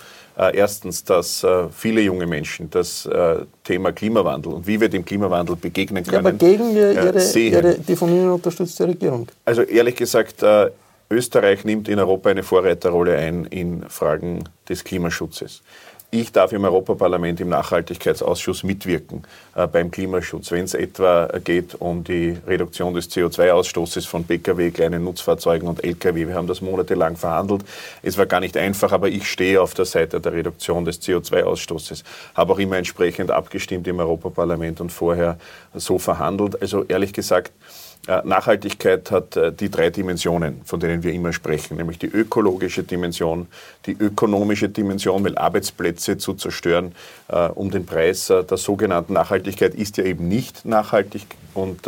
erstens, 0.54 1.04
dass 1.04 1.46
viele 1.76 2.00
junge 2.00 2.26
Menschen 2.26 2.70
das 2.70 3.08
Thema 3.66 3.92
Klimawandel 3.92 4.54
und 4.54 4.66
wie 4.66 4.80
wir 4.80 4.88
dem 4.88 5.04
Klimawandel 5.04 5.58
begegnen 5.58 6.06
können. 6.06 6.14
Ja, 6.14 6.20
aber 6.20 6.32
gegen 6.32 6.74
ihre, 6.74 6.94
ihre, 6.94 7.78
die 7.78 7.96
von 7.98 8.10
Ihnen 8.10 8.32
unterstützte 8.32 8.88
Regierung. 8.88 9.28
Also 9.44 9.64
ehrlich 9.64 9.98
gesagt, 9.98 10.42
Österreich 11.12 11.66
nimmt 11.66 11.90
in 11.90 12.00
Europa 12.00 12.30
eine 12.30 12.44
Vorreiterrolle 12.44 13.18
ein 13.18 13.46
in 13.46 13.84
Fragen 13.90 14.46
des 14.70 14.86
Klimaschutzes. 14.86 15.62
Ich 16.12 16.32
darf 16.32 16.52
im 16.54 16.64
Europaparlament 16.64 17.40
im 17.40 17.50
Nachhaltigkeitsausschuss 17.50 18.64
mitwirken 18.64 19.22
äh, 19.54 19.68
beim 19.68 19.92
Klimaschutz, 19.92 20.50
wenn 20.50 20.64
es 20.64 20.74
etwa 20.74 21.28
geht 21.44 21.76
um 21.80 22.04
die 22.04 22.36
Reduktion 22.48 22.96
des 22.96 23.12
CO2-Ausstoßes 23.12 24.08
von 24.08 24.24
Pkw, 24.24 24.72
kleinen 24.72 25.04
Nutzfahrzeugen 25.04 25.68
und 25.68 25.84
Lkw. 25.84 26.26
Wir 26.28 26.34
haben 26.34 26.48
das 26.48 26.62
monatelang 26.62 27.16
verhandelt. 27.16 27.64
Es 28.02 28.18
war 28.18 28.26
gar 28.26 28.40
nicht 28.40 28.58
einfach, 28.58 28.92
aber 28.92 29.08
ich 29.10 29.30
stehe 29.30 29.62
auf 29.62 29.76
der 29.76 29.86
Seite 29.86 30.20
der 30.20 30.34
Reduktion 30.34 30.84
des 30.84 31.00
CO2-Ausstoßes. 31.00 32.04
Habe 32.34 32.54
auch 32.54 32.60
immer 32.60 32.78
entsprechend 32.78 33.30
abgestimmt 33.30 33.88
im 33.88 34.00
Europaparlament 34.00 34.82
und 34.82 34.92
vorher 34.92 35.38
so 35.76 36.00
verhandelt. 36.00 36.60
Also 36.60 36.86
ehrlich 36.86 37.14
gesagt, 37.14 37.52
Nachhaltigkeit 38.24 39.12
hat 39.12 39.38
äh, 39.38 39.52
die 39.52 39.70
drei 39.70 39.90
Dimensionen, 39.90 40.62
von 40.66 40.80
denen 40.80 41.04
wir 41.04 41.14
immer 41.14 41.32
sprechen, 41.32 41.78
nämlich 41.78 42.00
die 42.00 42.08
ökologische 42.08 42.84
Dimension, 42.84 43.48
die 43.86 43.96
ökonomische 43.98 44.70
Dimension, 44.70 45.24
weil 45.24 45.38
Arbeitsplätze 45.38 46.18
zu 46.18 46.34
zerstören 46.34 46.96
äh, 47.28 47.48
um 47.50 47.70
den 47.72 47.86
Preis 47.86 48.28
der 48.28 48.58
sogenannten 48.58 49.14
Nachhaltigkeit 49.14 49.76
ist 49.76 49.98
ja 49.98 50.04
eben 50.04 50.28
nicht 50.28 50.66
nachhaltig 50.66 51.26
und, 51.54 51.88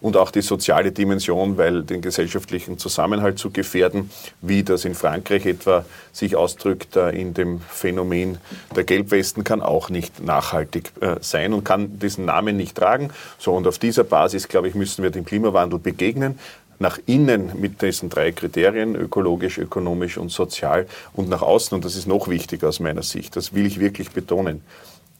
und 0.00 0.16
auch 0.16 0.30
die 0.30 0.40
soziale 0.40 0.90
Dimension, 0.90 1.56
weil 1.56 1.82
den 1.82 2.00
gesellschaftlichen 2.00 2.78
Zusammenhalt 2.78 3.38
zu 3.38 3.50
gefährden, 3.50 4.10
wie 4.40 4.62
das 4.62 4.84
in 4.84 4.94
Frankreich 4.94 5.46
etwa 5.46 5.84
sich 6.12 6.36
ausdrückt 6.36 6.96
in 6.96 7.34
dem 7.34 7.60
Phänomen 7.60 8.38
der 8.74 8.84
Gelbwesten, 8.84 9.44
kann 9.44 9.60
auch 9.62 9.90
nicht 9.90 10.22
nachhaltig 10.24 10.92
sein 11.20 11.52
und 11.52 11.64
kann 11.64 11.98
diesen 11.98 12.24
Namen 12.24 12.56
nicht 12.56 12.76
tragen. 12.76 13.10
So, 13.38 13.54
und 13.54 13.66
auf 13.66 13.78
dieser 13.78 14.04
Basis, 14.04 14.48
glaube 14.48 14.68
ich, 14.68 14.74
müssen 14.74 15.02
wir 15.02 15.10
dem 15.10 15.24
Klima 15.24 15.53
Klimawandel 15.54 15.78
begegnen, 15.78 16.38
nach 16.80 16.98
innen 17.06 17.52
mit 17.60 17.80
diesen 17.80 18.08
drei 18.08 18.32
Kriterien, 18.32 18.96
ökologisch, 18.96 19.58
ökonomisch 19.58 20.18
und 20.18 20.30
sozial, 20.30 20.86
und 21.14 21.28
nach 21.28 21.42
außen, 21.42 21.76
und 21.76 21.84
das 21.84 21.94
ist 21.94 22.08
noch 22.08 22.28
wichtiger 22.28 22.68
aus 22.68 22.80
meiner 22.80 23.02
Sicht, 23.02 23.36
das 23.36 23.54
will 23.54 23.64
ich 23.64 23.78
wirklich 23.78 24.10
betonen. 24.10 24.60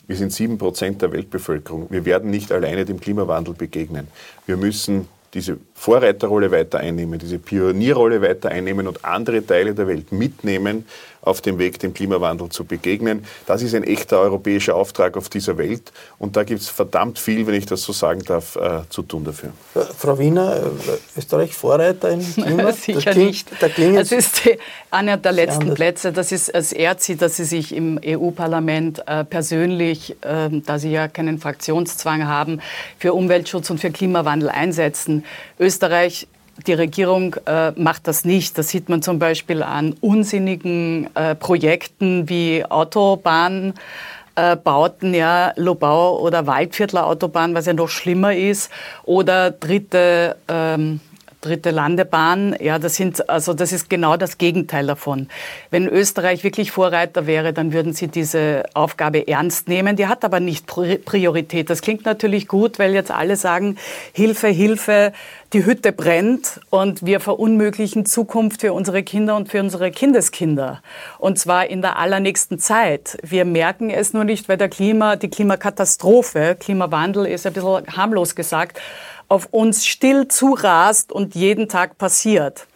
Wir 0.07 0.17
sind 0.17 0.33
sieben 0.33 0.59
Prozent 0.59 1.01
der 1.01 1.13
Weltbevölkerung. 1.13 1.87
Wir 1.89 2.05
werden 2.05 2.31
nicht 2.31 2.53
alleine 2.53 2.85
dem 2.85 3.01
Klimawandel 3.01 3.55
begegnen. 3.55 4.09
Wir 4.45 4.59
müssen 4.59 5.09
diese 5.33 5.57
Vorreiterrolle 5.75 6.51
weiter 6.51 6.79
einnehmen, 6.79 7.19
diese 7.19 7.39
Pionierrolle 7.39 8.21
weiter 8.21 8.51
einnehmen 8.51 8.87
und 8.87 9.05
andere 9.05 9.47
Teile 9.47 9.75
der 9.75 9.87
Welt 9.89 10.13
mitnehmen 10.13 10.85
auf 11.25 11.41
dem 11.41 11.59
Weg, 11.59 11.79
dem 11.79 11.95
Klimawandel 11.95 12.49
zu 12.49 12.65
begegnen. 12.65 13.25
Das 13.47 13.63
ist 13.63 13.75
ein 13.75 13.85
echter 13.85 14.21
europäischer 14.21 14.75
Auftrag 14.77 15.17
auf 15.17 15.29
dieser 15.29 15.59
Welt 15.59 15.93
und 16.19 16.37
da 16.37 16.45
gibt 16.45 16.61
es 16.61 16.69
verdammt 16.69 17.19
viel, 17.19 17.47
wenn 17.47 17.55
ich 17.55 17.67
das 17.67 17.83
so 17.83 17.93
sagen 17.93 18.23
darf, 18.25 18.57
äh, 18.57 18.83
zu 18.89 19.03
tun 19.03 19.25
dafür. 19.25 19.51
Äh, 19.75 19.81
Frau 19.97 20.19
Wiener, 20.19 20.57
äh, 20.57 21.19
Österreich 21.19 21.55
Vorreiter 21.55 22.11
im 22.11 22.21
Klima? 22.35 22.73
Sicher 22.73 23.13
klingt, 23.13 23.27
nicht. 23.27 23.49
Da 23.61 23.69
das 23.69 24.13
ist 24.13 24.45
die, 24.45 24.59
einer 24.91 25.17
der 25.17 25.33
letzten 25.33 25.63
anders. 25.63 25.77
Plätze. 25.77 26.13
Das 26.13 26.33
ist, 26.33 26.49
es 26.49 26.73
ehrt 26.73 27.03
Sie, 27.03 27.17
dass 27.17 27.37
Sie 27.37 27.45
sich 27.45 27.75
im 27.75 27.99
EU-Parlament 28.05 29.03
äh, 29.07 29.25
persönlich, 29.25 30.17
äh, 30.23 30.51
da 30.65 30.79
Sie 30.79 30.91
ja 30.91 31.09
keinen 31.09 31.39
Fraktionszwang 31.39 32.27
haben, 32.27 32.61
für 32.99 33.15
Umweltschutz 33.15 33.71
und 33.71 33.79
für 33.79 33.91
Klimawandel 33.91 34.49
einsetzen. 34.49 35.25
Österreich 35.59 36.29
die 36.67 36.73
Regierung 36.73 37.37
äh, 37.47 37.73
macht 37.73 38.07
das 38.07 38.25
nicht. 38.25 38.57
Das 38.59 38.69
sieht 38.69 38.89
man 38.89 39.03
zum 39.03 39.19
Beispiel 39.19 39.63
an 39.63 39.95
unsinnigen 40.01 41.09
äh, 41.15 41.35
Projekten 41.35 42.29
wie 42.29 42.65
Autobahnbauten, 42.65 45.15
Äh, 45.15 45.19
ja, 45.19 45.53
Lobau 45.57 46.21
oder 46.21 46.47
Waldviertler 46.47 47.07
Autobahn, 47.07 47.55
was 47.55 47.67
ja 47.67 47.73
noch 47.73 47.89
schlimmer 47.89 48.35
ist, 48.35 48.71
oder 49.05 49.51
dritte 49.51 50.37
ähm, 50.49 51.01
dritte 51.45 51.71
Landebahn. 51.71 52.57
Ja, 52.61 52.79
das 52.79 52.97
sind, 52.97 53.29
also 53.29 53.55
das 53.55 53.73
ist 53.73 53.91
genau 53.91 54.17
das 54.17 54.39
Gegenteil 54.39 54.87
davon. 54.87 55.29
Wenn 55.71 55.87
Österreich 55.87 56.45
wirklich 56.45 56.71
Vorreiter 56.71 57.27
wäre, 57.27 57.53
dann 57.53 57.73
würden 57.73 57.93
sie 57.93 58.09
diese 58.09 58.65
Aufgabe 58.75 59.29
ernst 59.29 59.69
nehmen. 59.69 59.97
Die 59.97 60.07
hat 60.07 60.25
aber 60.25 60.41
nicht 60.41 60.67
Priorität. 60.67 61.71
Das 61.71 61.83
klingt 61.83 62.05
natürlich 62.05 62.49
gut, 62.49 62.79
weil 62.79 62.95
jetzt 62.95 63.11
alle 63.11 63.37
sagen, 63.37 63.77
Hilfe, 64.13 64.49
Hilfe, 64.49 65.13
die 65.53 65.65
Hütte 65.65 65.93
brennt 65.93 66.61
und 66.71 67.07
wir 67.07 67.21
verunmöglichen 67.21 68.07
Zukunft 68.07 68.63
für 68.63 68.73
unsere 68.73 69.05
Kinder 69.05 69.37
und 69.37 69.49
für 69.49 69.61
unsere 69.61 69.93
Kindeskinder. 69.93 70.83
Und 71.19 71.39
zwar 71.39 71.69
in 71.69 71.81
der 71.81 71.97
allernächsten 71.97 72.59
Zeit. 72.59 73.19
Wir 73.23 73.45
merken 73.45 73.91
es 73.91 74.13
nur 74.13 74.25
nicht, 74.25 74.49
weil 74.49 74.57
der 74.57 74.69
Klima, 74.69 75.15
die 75.15 75.31
Klimakatastrophe, 75.31 76.57
Klimawandel 76.59 77.27
ist 77.27 77.47
ein 77.47 77.53
bisschen 77.53 77.87
harmlos 77.97 78.35
gesagt, 78.35 78.81
auf 79.29 79.49
uns 79.51 79.87
still 79.87 80.29
zurast 80.29 81.13
und 81.13 81.35
jeden 81.35 81.69
Tag 81.69 81.99
passiert. 81.99 82.67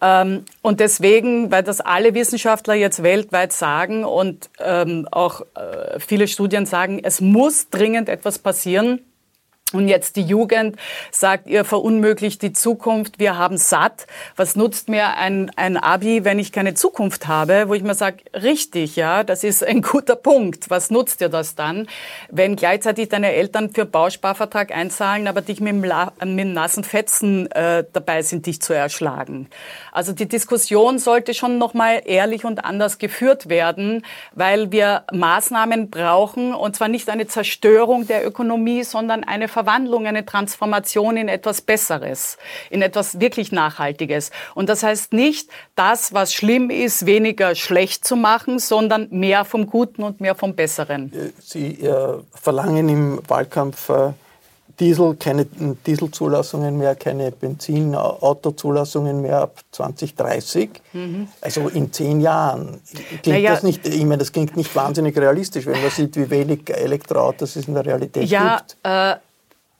Ähm, 0.00 0.44
und 0.62 0.80
deswegen, 0.80 1.50
weil 1.50 1.62
das 1.62 1.80
alle 1.80 2.14
Wissenschaftler 2.14 2.74
jetzt 2.74 3.02
weltweit 3.02 3.52
sagen 3.52 4.04
und 4.04 4.48
ähm, 4.58 5.06
auch 5.10 5.42
äh, 5.54 6.00
viele 6.00 6.26
Studien 6.26 6.66
sagen, 6.66 7.00
es 7.02 7.20
muss 7.20 7.68
dringend 7.68 8.08
etwas 8.08 8.38
passieren, 8.38 9.00
und 9.72 9.88
jetzt 9.88 10.16
die 10.16 10.22
Jugend 10.22 10.76
sagt, 11.12 11.46
ihr 11.46 11.64
verunmöglicht 11.64 12.42
die 12.42 12.52
Zukunft, 12.52 13.18
wir 13.18 13.38
haben 13.38 13.56
satt. 13.56 14.06
Was 14.34 14.56
nutzt 14.56 14.88
mir 14.88 15.16
ein, 15.16 15.50
ein 15.56 15.76
Abi, 15.76 16.24
wenn 16.24 16.38
ich 16.38 16.50
keine 16.50 16.74
Zukunft 16.74 17.28
habe? 17.28 17.68
Wo 17.68 17.74
ich 17.74 17.82
mir 17.82 17.94
sage, 17.94 18.18
richtig, 18.34 18.96
ja, 18.96 19.22
das 19.22 19.44
ist 19.44 19.62
ein 19.64 19.82
guter 19.82 20.16
Punkt. 20.16 20.70
Was 20.70 20.90
nutzt 20.90 21.20
dir 21.20 21.28
das 21.28 21.54
dann, 21.54 21.88
wenn 22.30 22.56
gleichzeitig 22.56 23.08
deine 23.08 23.32
Eltern 23.32 23.70
für 23.70 23.84
Bausparvertrag 23.84 24.74
einzahlen, 24.74 25.28
aber 25.28 25.40
dich 25.40 25.60
mit 25.60 25.72
dem, 25.72 25.80
mit 25.80 25.90
dem 26.20 26.52
nassen 26.52 26.82
Fetzen 26.82 27.50
äh, 27.52 27.84
dabei 27.92 28.22
sind, 28.22 28.46
dich 28.46 28.60
zu 28.60 28.72
erschlagen? 28.72 29.48
Also 29.92 30.12
die 30.12 30.26
Diskussion 30.26 30.98
sollte 30.98 31.32
schon 31.34 31.58
nochmal 31.58 32.02
ehrlich 32.04 32.44
und 32.44 32.64
anders 32.64 32.98
geführt 32.98 33.48
werden, 33.48 34.04
weil 34.32 34.72
wir 34.72 35.04
Maßnahmen 35.12 35.90
brauchen, 35.90 36.54
und 36.54 36.74
zwar 36.74 36.88
nicht 36.88 37.08
eine 37.08 37.28
Zerstörung 37.28 38.06
der 38.08 38.26
Ökonomie, 38.26 38.82
sondern 38.82 39.22
eine 39.22 39.48
Verwandlung, 39.60 40.06
eine 40.06 40.24
Transformation 40.24 41.18
in 41.18 41.28
etwas 41.28 41.60
Besseres, 41.60 42.38
in 42.70 42.80
etwas 42.80 43.20
wirklich 43.20 43.52
Nachhaltiges. 43.52 44.30
Und 44.54 44.70
das 44.70 44.82
heißt 44.82 45.12
nicht, 45.12 45.50
das, 45.74 46.14
was 46.14 46.32
schlimm 46.32 46.70
ist, 46.70 47.04
weniger 47.04 47.54
schlecht 47.54 48.06
zu 48.06 48.16
machen, 48.16 48.58
sondern 48.58 49.08
mehr 49.10 49.44
vom 49.44 49.66
Guten 49.66 50.02
und 50.02 50.22
mehr 50.22 50.34
vom 50.34 50.54
Besseren. 50.54 51.12
Sie 51.38 51.72
äh, 51.82 52.14
verlangen 52.32 52.88
im 52.88 53.20
Wahlkampf 53.28 53.90
äh, 53.90 54.12
Diesel, 54.80 55.14
keine 55.16 55.44
Dieselzulassungen 55.44 56.78
mehr, 56.78 56.94
keine 56.94 57.30
Benzinautozulassungen 57.30 59.20
mehr 59.20 59.42
ab 59.42 59.60
2030. 59.72 60.70
Mhm. 60.94 61.28
Also 61.42 61.68
in 61.68 61.92
zehn 61.92 62.22
Jahren. 62.22 62.80
Klingt 63.22 63.26
naja, 63.26 63.50
das 63.50 63.62
nicht, 63.62 63.86
ich 63.86 64.02
meine, 64.04 64.18
das 64.18 64.32
klingt 64.32 64.56
nicht 64.56 64.74
wahnsinnig 64.74 65.16
realistisch, 65.18 65.66
wenn 65.66 65.82
man 65.82 65.90
sieht, 65.90 66.16
wie 66.16 66.30
wenig 66.30 66.70
Elektroautos 66.70 67.56
es 67.56 67.68
in 67.68 67.74
der 67.74 67.84
Realität 67.84 68.24
ja, 68.24 68.56
gibt. 68.56 68.78
Äh, 68.82 69.16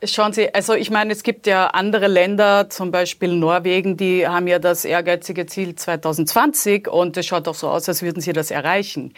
Schauen 0.02 0.33
Sie, 0.33 0.54
also 0.54 0.73
ich 0.73 0.90
meine, 0.90 1.12
es 1.12 1.23
gibt 1.23 1.47
ja 1.47 1.66
andere 1.66 2.07
Länder, 2.07 2.71
zum 2.71 2.90
Beispiel 2.90 3.35
Norwegen, 3.35 3.99
die 3.99 4.26
haben 4.26 4.47
ja 4.47 4.59
das 4.59 4.87
ehrgeizige 4.87 5.45
Ziel 5.45 5.75
2020 5.75 6.89
und 6.89 7.19
es 7.19 7.26
schaut 7.26 7.47
auch 7.47 7.54
so 7.54 7.69
aus, 7.69 7.86
als 7.86 8.00
würden 8.00 8.23
sie 8.23 8.32
das 8.32 8.50
erreichen. 8.50 9.13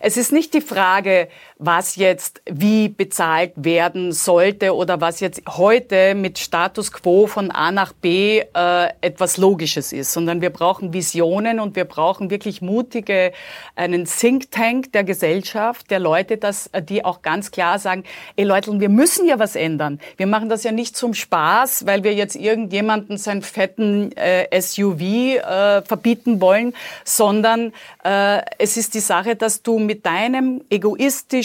Es 0.00 0.16
ist 0.16 0.32
nicht 0.32 0.54
die 0.54 0.62
Frage, 0.62 1.28
was 1.64 1.94
jetzt 1.96 2.42
wie 2.44 2.88
bezahlt 2.88 3.52
werden 3.54 4.12
sollte 4.12 4.74
oder 4.74 5.00
was 5.00 5.20
jetzt 5.20 5.42
heute 5.48 6.14
mit 6.16 6.40
Status 6.40 6.90
quo 6.90 7.28
von 7.28 7.52
A 7.52 7.70
nach 7.70 7.92
B 7.92 8.40
äh, 8.40 8.88
etwas 9.00 9.36
Logisches 9.36 9.92
ist, 9.92 10.12
sondern 10.12 10.40
wir 10.40 10.50
brauchen 10.50 10.92
Visionen 10.92 11.60
und 11.60 11.76
wir 11.76 11.84
brauchen 11.84 12.30
wirklich 12.30 12.62
mutige, 12.62 13.32
einen 13.76 14.06
Think 14.06 14.50
Tank 14.50 14.92
der 14.92 15.04
Gesellschaft, 15.04 15.90
der 15.90 16.00
Leute, 16.00 16.36
dass, 16.36 16.68
die 16.88 17.04
auch 17.04 17.22
ganz 17.22 17.52
klar 17.52 17.78
sagen, 17.78 18.02
ey 18.34 18.44
Leute, 18.44 18.80
wir 18.80 18.88
müssen 18.88 19.28
ja 19.28 19.38
was 19.38 19.54
ändern. 19.54 20.00
Wir 20.16 20.26
machen 20.26 20.48
das 20.48 20.64
ja 20.64 20.72
nicht 20.72 20.96
zum 20.96 21.14
Spaß, 21.14 21.86
weil 21.86 22.02
wir 22.02 22.12
jetzt 22.12 22.34
irgendjemanden 22.34 23.18
seinen 23.18 23.42
fetten 23.42 24.10
äh, 24.16 24.60
SUV 24.60 25.00
äh, 25.00 25.82
verbieten 25.82 26.40
wollen, 26.40 26.74
sondern 27.04 27.72
äh, 28.04 28.40
es 28.58 28.76
ist 28.76 28.94
die 28.94 29.00
Sache, 29.00 29.36
dass 29.36 29.62
du 29.62 29.78
mit 29.78 30.04
deinem 30.04 30.62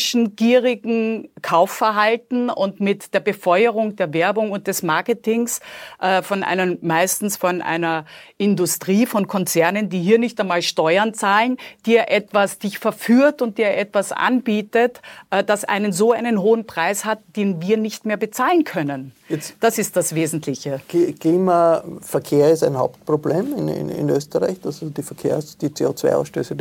egoistischen, 0.08 0.36
gierigen 0.36 1.30
Kaufverhalten 1.42 2.50
und 2.50 2.80
mit 2.80 3.14
der 3.14 3.20
Befeuerung 3.20 3.96
der 3.96 4.14
Werbung 4.14 4.52
und 4.52 4.68
des 4.68 4.84
Marketings 4.84 5.60
äh, 6.00 6.22
von 6.22 6.44
einer, 6.44 6.78
meistens 6.82 7.38
von 7.38 7.62
einer 7.62 8.06
Industrie, 8.38 9.06
von 9.06 9.28
Konzernen, 9.28 9.90
die 9.90 10.00
hier 10.00 10.20
nicht 10.20 10.40
einmal 10.40 10.62
Steuern 10.62 11.14
zahlen, 11.14 11.58
dir 11.86 12.10
etwas 12.10 12.60
dich 12.60 12.80
verführt 12.80 13.42
und 13.42 13.58
dir 13.58 13.72
etwas 13.72 14.12
anbietet, 14.12 15.02
äh, 15.30 15.44
das 15.44 15.64
einen 15.64 15.92
so 15.92 16.12
einen 16.12 16.42
hohen 16.42 16.66
Preis 16.66 17.06
hat, 17.06 17.20
den 17.36 17.62
wir 17.62 17.78
nicht 17.78 18.06
mehr 18.06 18.18
bezahlen 18.18 18.64
können. 18.64 19.14
Jetzt 19.30 19.56
das 19.60 19.78
ist 19.78 19.96
das 19.96 20.16
Wesentliche. 20.16 20.80
Klimaverkehr 21.20 22.52
ist 22.52 22.64
ein 22.64 22.78
Hauptproblem 22.78 23.54
in, 23.58 23.68
in, 23.68 23.90
in 23.90 24.10
Österreich. 24.10 24.58
Also 24.64 24.90
die, 24.90 25.04
Verkehrs-, 25.04 25.58
die 25.58 25.68
CO2-Ausstöße 25.68 26.56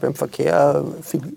beim 0.00 0.14
Verkehr 0.14 0.84
viel 1.02 1.36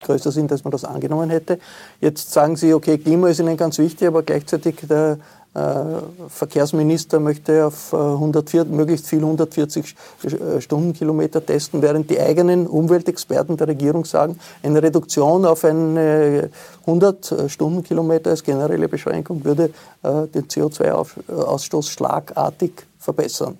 Größer 0.00 0.30
sind, 0.30 0.52
als 0.52 0.62
man 0.62 0.70
das 0.70 0.84
angenommen 0.84 1.28
hätte. 1.28 1.58
Jetzt 2.00 2.32
sagen 2.32 2.56
Sie, 2.56 2.72
okay, 2.72 2.98
Klima 2.98 3.28
ist 3.28 3.40
Ihnen 3.40 3.56
ganz 3.56 3.78
wichtig, 3.78 4.06
aber 4.06 4.22
gleichzeitig 4.22 4.76
der 4.88 5.18
Äh, 5.54 6.28
Verkehrsminister 6.28 7.20
möchte 7.20 7.66
auf 7.66 7.94
140, 7.94 8.70
äh, 8.70 8.74
möglichst 8.76 9.08
viel 9.08 9.20
140 9.20 9.96
äh, 10.24 10.60
Stundenkilometer 10.60 11.44
testen, 11.44 11.80
während 11.80 12.10
die 12.10 12.20
eigenen 12.20 12.66
Umweltexperten 12.66 13.56
der 13.56 13.68
Regierung 13.68 14.04
sagen, 14.04 14.38
eine 14.62 14.82
Reduktion 14.82 15.46
auf 15.46 15.64
eine 15.64 16.50
100 16.86 17.34
Stundenkilometer 17.48 18.30
als 18.30 18.44
generelle 18.44 18.88
Beschränkung 18.88 19.44
würde 19.44 19.70
den 20.02 20.48
CO2-Ausstoß 20.48 21.90
schlagartig 21.90 22.72
verbessern. 22.98 23.58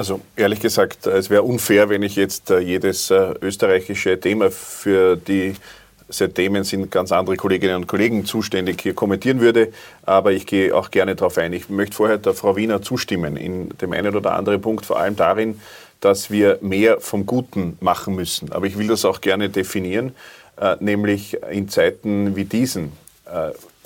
Also 0.00 0.18
ehrlich 0.34 0.60
gesagt, 0.60 1.06
es 1.06 1.28
wäre 1.28 1.42
unfair, 1.42 1.90
wenn 1.90 2.02
ich 2.02 2.16
jetzt 2.16 2.48
jedes 2.48 3.10
österreichische 3.10 4.18
Thema 4.18 4.50
für 4.50 5.14
die 5.14 5.56
Themen 6.34 6.64
sind 6.64 6.90
ganz 6.90 7.12
andere 7.12 7.36
Kolleginnen 7.36 7.76
und 7.76 7.86
Kollegen 7.86 8.24
zuständig, 8.24 8.80
hier 8.80 8.94
kommentieren 8.94 9.42
würde. 9.42 9.74
Aber 10.04 10.32
ich 10.32 10.46
gehe 10.46 10.74
auch 10.74 10.90
gerne 10.90 11.16
darauf 11.16 11.36
ein. 11.36 11.52
Ich 11.52 11.68
möchte 11.68 11.96
vorher 11.96 12.16
der 12.16 12.32
Frau 12.32 12.56
Wiener 12.56 12.80
zustimmen 12.80 13.36
in 13.36 13.68
dem 13.76 13.92
einen 13.92 14.16
oder 14.16 14.36
anderen 14.36 14.62
Punkt, 14.62 14.86
vor 14.86 14.98
allem 14.98 15.16
darin, 15.16 15.60
dass 16.00 16.30
wir 16.30 16.56
mehr 16.62 16.98
vom 17.02 17.26
Guten 17.26 17.76
machen 17.82 18.14
müssen. 18.14 18.52
Aber 18.52 18.64
ich 18.64 18.78
will 18.78 18.86
das 18.86 19.04
auch 19.04 19.20
gerne 19.20 19.50
definieren, 19.50 20.14
äh, 20.58 20.76
nämlich 20.80 21.36
in 21.50 21.68
Zeiten 21.68 22.36
wie 22.36 22.46
diesen. 22.46 22.92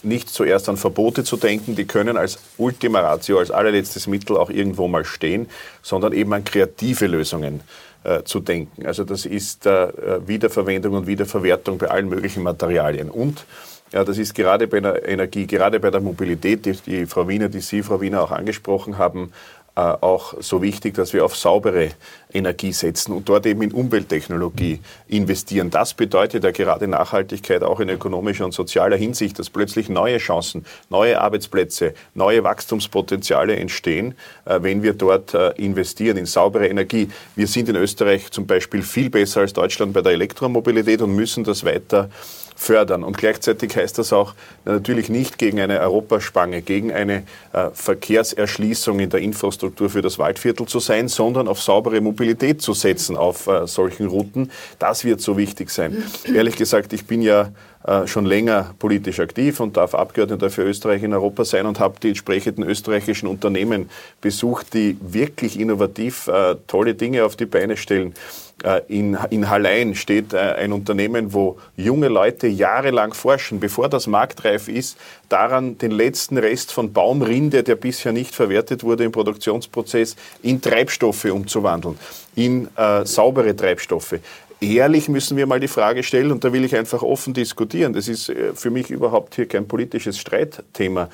Äh, 0.04 0.08
nicht 0.08 0.28
zuerst 0.28 0.68
an 0.68 0.76
Verbote 0.76 1.24
zu 1.24 1.36
denken, 1.36 1.74
die 1.74 1.86
können 1.86 2.16
als 2.16 2.38
Ultima 2.58 3.00
Ratio, 3.00 3.38
als 3.38 3.50
allerletztes 3.50 4.06
Mittel 4.06 4.36
auch 4.36 4.50
irgendwo 4.50 4.88
mal 4.88 5.04
stehen, 5.04 5.48
sondern 5.82 6.12
eben 6.12 6.32
an 6.32 6.44
kreative 6.44 7.06
Lösungen 7.06 7.60
äh, 8.04 8.22
zu 8.22 8.40
denken. 8.40 8.86
Also 8.86 9.04
das 9.04 9.26
ist 9.26 9.66
äh, 9.66 9.88
Wiederverwendung 10.26 10.94
und 10.94 11.06
Wiederverwertung 11.06 11.78
bei 11.78 11.88
allen 11.88 12.08
möglichen 12.08 12.42
Materialien. 12.42 13.10
Und 13.10 13.44
ja, 13.92 14.04
das 14.04 14.18
ist 14.18 14.34
gerade 14.34 14.66
bei 14.66 14.80
der 14.80 15.06
Energie, 15.08 15.46
gerade 15.46 15.78
bei 15.78 15.90
der 15.90 16.00
Mobilität, 16.00 16.86
die, 16.86 17.06
Frau 17.06 17.28
Wiener, 17.28 17.48
die 17.48 17.60
Sie, 17.60 17.82
Frau 17.82 18.00
Wiener, 18.00 18.22
auch 18.22 18.32
angesprochen 18.32 18.98
haben, 18.98 19.32
äh, 19.76 19.80
auch 19.80 20.34
so 20.40 20.62
wichtig, 20.62 20.94
dass 20.94 21.12
wir 21.12 21.24
auf 21.24 21.36
saubere 21.36 21.90
Energie 22.34 22.72
setzen 22.72 23.12
und 23.12 23.28
dort 23.28 23.46
eben 23.46 23.62
in 23.62 23.72
Umwelttechnologie 23.72 24.80
investieren. 25.08 25.70
Das 25.70 25.94
bedeutet 25.94 26.44
ja 26.44 26.50
gerade 26.50 26.88
Nachhaltigkeit 26.88 27.62
auch 27.62 27.80
in 27.80 27.88
ökonomischer 27.88 28.44
und 28.44 28.52
sozialer 28.52 28.96
Hinsicht, 28.96 29.38
dass 29.38 29.48
plötzlich 29.48 29.88
neue 29.88 30.18
Chancen, 30.18 30.66
neue 30.90 31.20
Arbeitsplätze, 31.20 31.94
neue 32.14 32.42
Wachstumspotenziale 32.44 33.56
entstehen, 33.56 34.14
äh, 34.44 34.58
wenn 34.60 34.82
wir 34.82 34.94
dort 34.94 35.32
äh, 35.34 35.50
investieren 35.52 36.16
in 36.16 36.26
saubere 36.26 36.68
Energie. 36.68 37.08
Wir 37.36 37.46
sind 37.46 37.68
in 37.68 37.76
Österreich 37.76 38.30
zum 38.30 38.46
Beispiel 38.46 38.82
viel 38.82 39.10
besser 39.10 39.42
als 39.42 39.52
Deutschland 39.52 39.92
bei 39.92 40.02
der 40.02 40.12
Elektromobilität 40.12 41.00
und 41.02 41.14
müssen 41.14 41.44
das 41.44 41.64
weiter 41.64 42.10
fördern. 42.56 43.02
Und 43.02 43.18
gleichzeitig 43.18 43.76
heißt 43.76 43.98
das 43.98 44.12
auch 44.12 44.34
natürlich 44.64 45.08
nicht 45.08 45.38
gegen 45.38 45.60
eine 45.60 45.80
Europaspange, 45.80 46.62
gegen 46.62 46.92
eine 46.92 47.24
äh, 47.52 47.70
Verkehrserschließung 47.72 49.00
in 49.00 49.10
der 49.10 49.20
Infrastruktur 49.20 49.90
für 49.90 50.02
das 50.02 50.18
Waldviertel 50.18 50.66
zu 50.66 50.78
sein, 50.78 51.08
sondern 51.08 51.48
auf 51.48 51.60
saubere 51.60 52.00
Mobilität 52.00 52.23
zu 52.58 52.72
setzen 52.72 53.16
auf 53.16 53.46
äh, 53.46 53.66
solchen 53.66 54.06
Routen. 54.06 54.50
Das 54.78 55.04
wird 55.04 55.20
so 55.20 55.36
wichtig 55.36 55.70
sein. 55.70 56.02
Ehrlich 56.32 56.56
gesagt, 56.56 56.92
ich 56.92 57.06
bin 57.06 57.22
ja 57.22 57.50
äh, 57.86 58.06
schon 58.06 58.24
länger 58.24 58.74
politisch 58.78 59.20
aktiv 59.20 59.60
und 59.60 59.76
darf 59.76 59.94
Abgeordneter 59.94 60.48
für 60.48 60.62
Österreich 60.62 61.02
in 61.02 61.12
Europa 61.12 61.44
sein 61.44 61.66
und 61.66 61.80
habe 61.80 62.00
die 62.00 62.08
entsprechenden 62.08 62.64
österreichischen 62.64 63.26
Unternehmen 63.26 63.90
besucht, 64.22 64.72
die 64.72 64.96
wirklich 65.02 65.60
innovativ 65.60 66.26
äh, 66.28 66.56
tolle 66.66 66.94
Dinge 66.94 67.24
auf 67.24 67.36
die 67.36 67.46
Beine 67.46 67.76
stellen. 67.76 68.14
Äh, 68.62 68.82
in, 68.88 69.18
in 69.30 69.50
Hallein 69.50 69.94
steht 69.94 70.32
äh, 70.32 70.38
ein 70.38 70.72
Unternehmen, 70.72 71.32
wo 71.32 71.58
junge 71.76 72.08
Leute 72.08 72.46
jahrelang 72.46 73.12
forschen, 73.12 73.60
bevor 73.60 73.88
das 73.88 74.06
marktreif 74.06 74.68
ist, 74.68 74.96
daran 75.28 75.76
den 75.78 75.90
letzten 75.90 76.38
Rest 76.38 76.72
von 76.72 76.92
Baumrinde, 76.92 77.62
der 77.62 77.76
bisher 77.76 78.12
nicht 78.12 78.34
verwertet 78.34 78.84
wurde 78.84 79.04
im 79.04 79.12
Produktionsprozess, 79.12 80.16
in 80.42 80.60
Treibstoffe 80.60 81.24
umzuwandeln, 81.24 81.98
in 82.34 82.68
äh, 82.76 83.04
saubere 83.04 83.56
Treibstoffe 83.56 84.14
ehrlich 84.60 85.08
müssen 85.08 85.36
wir 85.36 85.46
mal 85.46 85.60
die 85.60 85.68
Frage 85.68 86.02
stellen, 86.02 86.32
und 86.32 86.44
da 86.44 86.52
will 86.52 86.64
ich 86.64 86.74
einfach 86.74 87.02
offen 87.02 87.34
diskutieren. 87.34 87.92
Das 87.92 88.08
ist 88.08 88.28
äh, 88.28 88.54
für 88.54 88.70
mich 88.70 88.90
überhaupt 88.90 89.34
hier 89.34 89.46
kein 89.46 89.68
politisches 89.68 90.18
Streitthema. 90.18 91.10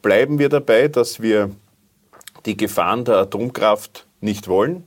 Bleiben 0.00 0.38
wir 0.38 0.48
dabei, 0.48 0.88
dass 0.88 1.20
wir 1.20 1.50
die 2.46 2.56
Gefahren 2.56 3.04
der 3.04 3.16
Atomkraft 3.16 4.06
nicht 4.20 4.48
wollen? 4.48 4.84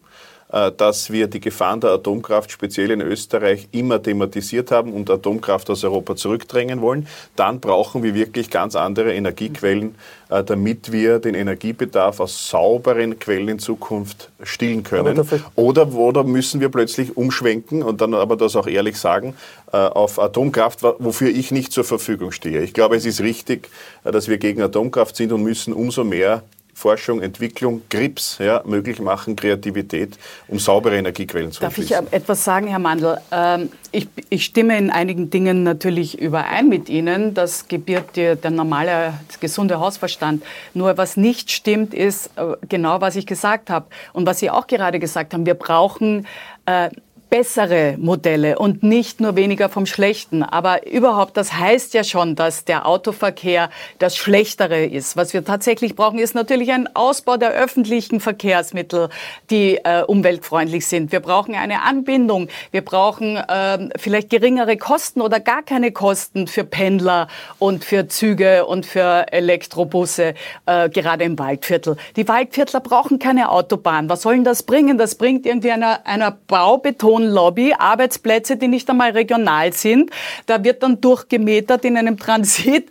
Äh, 0.51 0.71
dass 0.75 1.11
wir 1.11 1.27
die 1.27 1.39
Gefahren 1.39 1.79
der 1.79 1.91
Atomkraft 1.91 2.51
speziell 2.51 2.91
in 2.91 3.01
Österreich 3.01 3.69
immer 3.71 4.01
thematisiert 4.03 4.71
haben 4.71 4.91
und 4.91 5.09
Atomkraft 5.09 5.69
aus 5.69 5.83
Europa 5.83 6.15
zurückdrängen 6.17 6.81
wollen, 6.81 7.07
dann 7.37 7.61
brauchen 7.61 8.03
wir 8.03 8.13
wirklich 8.15 8.49
ganz 8.49 8.75
andere 8.75 9.13
Energiequellen, 9.13 9.95
äh, 10.29 10.43
damit 10.43 10.91
wir 10.91 11.19
den 11.19 11.35
Energiebedarf 11.35 12.19
aus 12.19 12.49
sauberen 12.49 13.17
Quellen 13.17 13.47
in 13.47 13.59
Zukunft 13.59 14.29
stillen 14.43 14.83
können. 14.83 15.25
Oder, 15.55 15.93
oder 15.93 16.23
müssen 16.25 16.59
wir 16.59 16.67
plötzlich 16.67 17.15
umschwenken 17.15 17.81
und 17.81 18.01
dann 18.01 18.13
aber 18.13 18.35
das 18.35 18.57
auch 18.57 18.67
ehrlich 18.67 18.97
sagen, 18.97 19.35
äh, 19.71 19.77
auf 19.77 20.19
Atomkraft, 20.19 20.83
wofür 20.83 21.29
ich 21.29 21.51
nicht 21.51 21.71
zur 21.71 21.85
Verfügung 21.85 22.33
stehe. 22.33 22.61
Ich 22.61 22.73
glaube, 22.73 22.97
es 22.97 23.05
ist 23.05 23.21
richtig, 23.21 23.69
dass 24.03 24.27
wir 24.27 24.37
gegen 24.37 24.61
Atomkraft 24.61 25.15
sind 25.15 25.31
und 25.31 25.43
müssen 25.43 25.71
umso 25.71 26.03
mehr 26.03 26.43
Forschung, 26.81 27.21
Entwicklung, 27.21 27.83
Grips 27.89 28.39
ja, 28.39 28.63
möglich 28.65 28.99
machen, 28.99 29.35
Kreativität, 29.35 30.17
um 30.47 30.57
saubere 30.57 30.97
Energiequellen 30.97 31.51
zu 31.51 31.61
Darf 31.61 31.77
ich 31.77 31.91
etwas 31.91 32.43
sagen, 32.43 32.65
Herr 32.65 32.79
Mandl? 32.79 33.19
Ähm, 33.31 33.69
ich, 33.91 34.07
ich, 34.29 34.45
stimme 34.45 34.75
in 34.79 34.89
einigen 34.89 35.29
Dingen 35.29 35.61
natürlich 35.61 36.19
überein 36.19 36.69
mit 36.69 36.89
Ihnen. 36.89 37.35
Das 37.35 37.67
gebiert 37.67 38.15
der, 38.15 38.35
der 38.35 38.49
normale, 38.49 39.13
gesunde 39.39 39.79
Hausverstand. 39.79 40.43
Nur 40.73 40.97
was 40.97 41.17
nicht 41.17 41.51
stimmt, 41.51 41.93
ist 41.93 42.31
äh, 42.35 42.55
genau, 42.67 42.99
was 42.99 43.15
ich 43.15 43.27
gesagt 43.27 43.69
habe 43.69 43.85
und 44.13 44.25
was 44.25 44.39
Sie 44.39 44.49
auch 44.49 44.65
gerade 44.65 44.97
gesagt 44.97 45.35
haben. 45.35 45.45
Wir 45.45 45.53
brauchen 45.53 46.25
äh, 46.65 46.89
bessere 47.31 47.95
Modelle 47.97 48.59
und 48.59 48.83
nicht 48.83 49.21
nur 49.21 49.37
weniger 49.37 49.69
vom 49.69 49.85
Schlechten. 49.85 50.43
Aber 50.43 50.85
überhaupt, 50.85 51.37
das 51.37 51.53
heißt 51.53 51.93
ja 51.93 52.03
schon, 52.03 52.35
dass 52.35 52.65
der 52.65 52.85
Autoverkehr 52.85 53.69
das 53.99 54.17
Schlechtere 54.17 54.83
ist. 54.85 55.15
Was 55.15 55.33
wir 55.33 55.45
tatsächlich 55.45 55.95
brauchen, 55.95 56.19
ist 56.19 56.35
natürlich 56.35 56.73
ein 56.73 56.93
Ausbau 56.93 57.37
der 57.37 57.51
öffentlichen 57.51 58.19
Verkehrsmittel, 58.19 59.07
die 59.49 59.77
äh, 59.77 60.03
umweltfreundlich 60.05 60.85
sind. 60.85 61.13
Wir 61.13 61.21
brauchen 61.21 61.55
eine 61.55 61.83
Anbindung. 61.83 62.49
Wir 62.71 62.83
brauchen 62.83 63.37
äh, 63.37 63.87
vielleicht 63.95 64.29
geringere 64.29 64.75
Kosten 64.75 65.21
oder 65.21 65.39
gar 65.39 65.63
keine 65.63 65.93
Kosten 65.93 66.47
für 66.47 66.65
Pendler 66.65 67.29
und 67.59 67.85
für 67.85 68.09
Züge 68.09 68.65
und 68.65 68.85
für 68.85 69.31
Elektrobusse, 69.31 70.33
äh, 70.65 70.89
gerade 70.89 71.23
im 71.23 71.39
Waldviertel. 71.39 71.95
Die 72.17 72.27
Waldviertler 72.27 72.81
brauchen 72.81 73.19
keine 73.19 73.51
Autobahn. 73.51 74.09
Was 74.09 74.23
soll 74.23 74.33
denn 74.33 74.43
das 74.43 74.63
bringen? 74.63 74.97
Das 74.97 75.15
bringt 75.15 75.45
irgendwie 75.45 75.71
einer, 75.71 76.05
einer 76.05 76.31
Baubeton 76.31 77.20
Wohnlobby, 77.21 77.73
Arbeitsplätze, 77.77 78.57
die 78.57 78.67
nicht 78.67 78.89
einmal 78.89 79.11
regional 79.11 79.73
sind. 79.73 80.11
Da 80.45 80.63
wird 80.63 80.83
dann 80.83 80.99
durchgemetert 81.01 81.85
in 81.85 81.97
einem 81.97 82.17
Transit. 82.19 82.89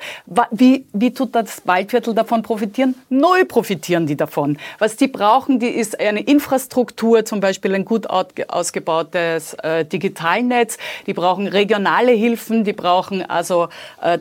Wie, 0.51 0.85
wie 0.93 1.13
tut 1.13 1.35
das 1.35 1.63
Waldviertel 1.67 2.15
davon 2.15 2.43
profitieren? 2.43 2.95
Null 3.09 3.45
profitieren 3.45 4.07
die 4.07 4.17
davon. 4.17 4.59
Was 4.79 4.97
die 4.97 5.09
brauchen, 5.09 5.59
die 5.59 5.69
ist 5.69 5.99
eine 6.01 6.21
Infrastruktur, 6.21 7.25
zum 7.25 7.41
Beispiel 7.41 7.75
ein 7.75 7.85
gut 7.85 8.07
ausgebautes 8.09 9.55
äh, 9.55 9.85
Digitalnetz. 9.85 10.79
Die 11.07 11.15
brauchen 11.15 11.47
regionale 11.49 12.13
Hilfen, 12.13 12.65
die 12.65 12.73
brauchen 12.73 13.29
also 13.29 13.69
äh, 14.01 14.19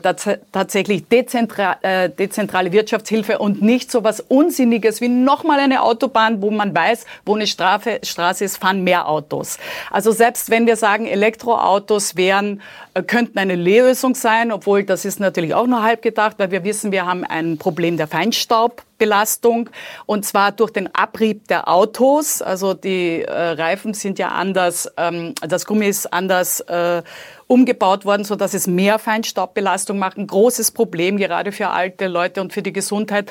tatsächlich 0.52 1.06
dezentra 1.08 1.76
äh, 1.82 2.10
dezentrale 2.10 2.72
Wirtschaftshilfe 2.72 3.38
und 3.38 3.62
nicht 3.62 3.90
so 3.90 4.04
was 4.04 4.20
Unsinniges 4.20 5.00
wie 5.00 5.08
nochmal 5.08 5.60
eine 5.60 5.82
Autobahn, 5.82 6.42
wo 6.42 6.50
man 6.50 6.74
weiß, 6.74 7.06
wo 7.24 7.34
eine 7.34 7.46
Strafe, 7.46 8.00
Straße 8.02 8.44
ist, 8.44 8.56
fahren 8.56 8.82
mehr 8.82 9.08
Autos. 9.08 9.58
Also 9.90 9.99
also 10.00 10.12
selbst 10.12 10.48
wenn 10.48 10.66
wir 10.66 10.76
sagen, 10.76 11.06
Elektroautos 11.06 12.16
wären, 12.16 12.62
äh, 12.94 13.02
könnten 13.02 13.38
eine 13.38 13.54
Lösung 13.54 14.14
sein, 14.14 14.50
obwohl 14.50 14.82
das 14.82 15.04
ist 15.04 15.20
natürlich 15.20 15.52
auch 15.52 15.66
nur 15.66 15.82
halb 15.82 16.00
gedacht, 16.00 16.38
weil 16.38 16.50
wir 16.50 16.64
wissen, 16.64 16.90
wir 16.90 17.04
haben 17.04 17.22
ein 17.22 17.58
Problem 17.58 17.98
der 17.98 18.06
Feinstaubbelastung 18.06 19.68
und 20.06 20.24
zwar 20.24 20.52
durch 20.52 20.70
den 20.70 20.94
Abrieb 20.94 21.48
der 21.48 21.68
Autos. 21.68 22.40
Also 22.40 22.72
die 22.72 23.20
äh, 23.20 23.30
Reifen 23.30 23.92
sind 23.92 24.18
ja 24.18 24.28
anders, 24.28 24.90
ähm, 24.96 25.34
das 25.46 25.66
Gummi 25.66 25.86
ist 25.86 26.10
anders 26.10 26.60
äh, 26.60 27.02
umgebaut 27.46 28.06
worden, 28.06 28.24
so 28.24 28.36
dass 28.36 28.54
es 28.54 28.66
mehr 28.66 28.98
Feinstaubbelastung 28.98 29.98
macht. 29.98 30.16
Ein 30.16 30.28
großes 30.28 30.70
Problem 30.70 31.18
gerade 31.18 31.52
für 31.52 31.68
alte 31.68 32.06
Leute 32.06 32.40
und 32.40 32.54
für 32.54 32.62
die 32.62 32.72
Gesundheit. 32.72 33.30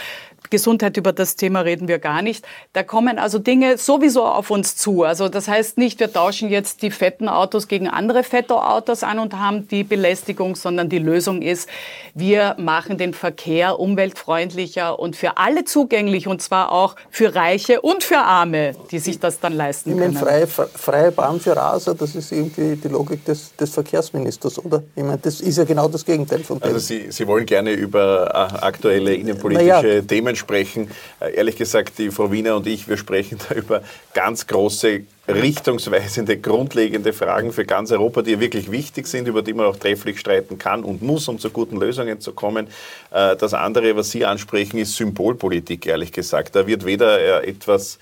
Gesundheit, 0.49 0.97
über 0.97 1.13
das 1.13 1.35
Thema 1.35 1.61
reden 1.61 1.87
wir 1.87 1.99
gar 1.99 2.21
nicht. 2.21 2.45
Da 2.73 2.83
kommen 2.83 3.19
also 3.19 3.39
Dinge 3.39 3.77
sowieso 3.77 4.25
auf 4.25 4.49
uns 4.49 4.75
zu. 4.75 5.03
Also 5.03 5.29
das 5.29 5.47
heißt 5.47 5.77
nicht, 5.77 5.99
wir 5.99 6.11
tauschen 6.11 6.49
jetzt 6.49 6.81
die 6.81 6.91
fetten 6.91 7.29
Autos 7.29 7.67
gegen 7.67 7.87
andere 7.87 8.23
fette 8.23 8.55
Autos 8.55 9.03
an 9.03 9.19
und 9.19 9.33
haben 9.33 9.67
die 9.67 9.83
Belästigung, 9.83 10.55
sondern 10.55 10.89
die 10.89 10.99
Lösung 10.99 11.41
ist, 11.41 11.69
wir 12.15 12.55
machen 12.57 12.97
den 12.97 13.13
Verkehr 13.13 13.79
umweltfreundlicher 13.79 14.99
und 14.99 15.15
für 15.15 15.37
alle 15.37 15.65
zugänglich 15.65 16.27
und 16.27 16.41
zwar 16.41 16.71
auch 16.71 16.95
für 17.09 17.35
Reiche 17.35 17.81
und 17.81 18.03
für 18.03 18.17
Arme, 18.17 18.73
die 18.91 18.99
sich 18.99 19.19
das 19.19 19.39
dann 19.39 19.53
leisten 19.53 19.97
können. 19.97 20.13
Ich 20.13 20.21
meine, 20.21 20.47
freie, 20.47 20.67
freie 20.73 21.11
Bahn 21.11 21.39
für 21.39 21.55
Raser, 21.55 21.93
das 21.93 22.15
ist 22.15 22.31
irgendwie 22.31 22.75
die 22.75 22.87
Logik 22.87 23.23
des, 23.25 23.55
des 23.55 23.69
Verkehrsministers, 23.69 24.63
oder? 24.63 24.83
Ich 24.95 25.03
meine, 25.03 25.19
das 25.19 25.41
ist 25.41 25.57
ja 25.57 25.63
genau 25.63 25.87
das 25.87 26.05
Gegenteil 26.05 26.39
von 26.39 26.59
dem. 26.59 26.63
Also 26.63 26.79
Sie, 26.79 27.11
Sie 27.11 27.27
wollen 27.27 27.45
gerne 27.45 27.71
über 27.71 28.29
äh, 28.33 28.65
aktuelle 28.65 29.13
innenpolitische 29.13 29.95
ja. 29.95 30.01
Themen 30.01 30.28
sprechen. 30.35 30.91
Äh, 31.19 31.35
ehrlich 31.35 31.55
gesagt, 31.55 31.97
die 31.97 32.11
Frau 32.11 32.31
Wiener 32.31 32.55
und 32.55 32.67
ich, 32.67 32.87
wir 32.87 32.97
sprechen 32.97 33.37
da 33.49 33.55
über 33.55 33.81
ganz 34.13 34.47
große 34.47 35.01
richtungsweisende, 35.27 36.37
grundlegende 36.37 37.13
Fragen 37.13 37.53
für 37.53 37.65
ganz 37.65 37.91
Europa, 37.91 38.21
die 38.21 38.39
wirklich 38.39 38.71
wichtig 38.71 39.07
sind, 39.07 39.27
über 39.27 39.41
die 39.41 39.53
man 39.53 39.65
auch 39.65 39.75
trefflich 39.75 40.19
streiten 40.19 40.57
kann 40.57 40.83
und 40.83 41.01
muss, 41.01 41.27
um 41.27 41.37
zu 41.39 41.51
guten 41.51 41.79
Lösungen 41.79 42.19
zu 42.19 42.33
kommen. 42.33 42.67
Äh, 43.11 43.35
das 43.35 43.53
andere, 43.53 43.95
was 43.95 44.11
Sie 44.11 44.25
ansprechen, 44.25 44.77
ist 44.77 44.95
Symbolpolitik, 44.95 45.85
ehrlich 45.85 46.11
gesagt. 46.11 46.55
Da 46.55 46.67
wird 46.67 46.85
weder 46.85 47.43
äh, 47.43 47.47
etwas 47.47 47.99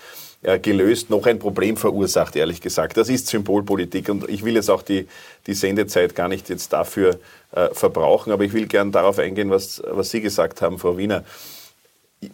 gelöst, 0.62 1.10
noch 1.10 1.26
ein 1.26 1.40
Problem 1.40 1.78
verursacht, 1.78 2.36
ehrlich 2.36 2.62
gesagt. 2.62 2.96
Das 2.96 3.10
ist 3.10 3.26
Symbolpolitik 3.26 4.08
und 4.08 4.30
ich 4.30 4.46
will 4.46 4.54
jetzt 4.54 4.70
auch 4.70 4.84
die, 4.84 5.08
die 5.48 5.56
Sendezeit 5.56 6.14
gar 6.14 6.28
nicht 6.28 6.48
jetzt 6.50 6.72
dafür 6.72 7.20
äh, 7.52 7.70
verbrauchen, 7.74 8.34
aber 8.34 8.44
ich 8.44 8.54
will 8.54 8.68
gern 8.68 8.92
darauf 8.92 9.20
eingehen, 9.20 9.50
was, 9.50 9.82
was 9.90 10.12
Sie 10.12 10.22
gesagt 10.22 10.62
haben, 10.62 10.78
Frau 10.80 10.98
Wiener 10.98 11.24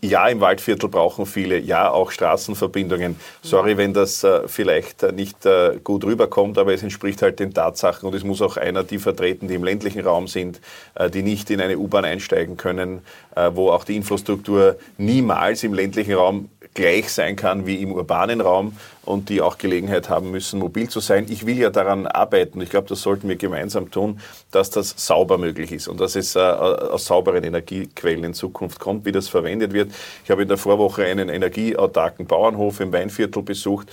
ja, 0.01 0.27
im 0.29 0.39
Waldviertel 0.39 0.87
brauchen 0.87 1.25
viele, 1.25 1.59
ja, 1.59 1.91
auch 1.91 2.11
Straßenverbindungen. 2.11 3.17
Sorry, 3.41 3.75
wenn 3.75 3.93
das 3.93 4.23
äh, 4.23 4.47
vielleicht 4.47 5.03
äh, 5.03 5.11
nicht 5.11 5.45
äh, 5.45 5.77
gut 5.83 6.05
rüberkommt, 6.05 6.57
aber 6.57 6.73
es 6.73 6.83
entspricht 6.83 7.21
halt 7.21 7.39
den 7.39 7.53
Tatsachen 7.53 8.07
und 8.07 8.15
es 8.15 8.23
muss 8.23 8.41
auch 8.41 8.55
einer 8.55 8.83
die 8.83 8.97
vertreten, 8.97 9.49
die 9.49 9.55
im 9.55 9.63
ländlichen 9.63 10.01
Raum 10.01 10.27
sind, 10.27 10.61
äh, 10.95 11.09
die 11.09 11.21
nicht 11.21 11.49
in 11.49 11.59
eine 11.59 11.77
U-Bahn 11.77 12.05
einsteigen 12.05 12.55
können, 12.55 13.01
äh, 13.35 13.51
wo 13.53 13.71
auch 13.71 13.83
die 13.83 13.97
Infrastruktur 13.97 14.77
niemals 14.97 15.63
im 15.63 15.73
ländlichen 15.73 16.13
Raum 16.13 16.49
gleich 16.73 17.11
sein 17.11 17.35
kann 17.35 17.65
wie 17.65 17.81
im 17.81 17.91
urbanen 17.91 18.41
Raum 18.41 18.77
und 19.05 19.29
die 19.29 19.41
auch 19.41 19.57
Gelegenheit 19.57 20.09
haben 20.09 20.31
müssen, 20.31 20.59
mobil 20.59 20.89
zu 20.89 20.99
sein. 20.99 21.25
Ich 21.29 21.45
will 21.45 21.57
ja 21.57 21.69
daran 21.69 22.07
arbeiten, 22.07 22.61
ich 22.61 22.69
glaube, 22.69 22.87
das 22.87 23.01
sollten 23.01 23.27
wir 23.27 23.35
gemeinsam 23.35 23.91
tun, 23.91 24.19
dass 24.51 24.69
das 24.69 24.93
sauber 24.97 25.37
möglich 25.37 25.71
ist 25.71 25.87
und 25.87 25.99
dass 25.99 26.15
es 26.15 26.35
äh, 26.35 26.39
aus 26.39 27.05
sauberen 27.05 27.43
Energiequellen 27.43 28.23
in 28.23 28.33
Zukunft 28.33 28.79
kommt, 28.79 29.05
wie 29.05 29.11
das 29.11 29.27
verwendet 29.27 29.73
wird. 29.73 29.91
Ich 30.23 30.31
habe 30.31 30.43
in 30.43 30.47
der 30.47 30.57
Vorwoche 30.57 31.05
einen 31.05 31.29
energieautarken 31.29 32.25
Bauernhof 32.25 32.79
im 32.79 32.91
Weinviertel 32.93 33.43
besucht 33.43 33.87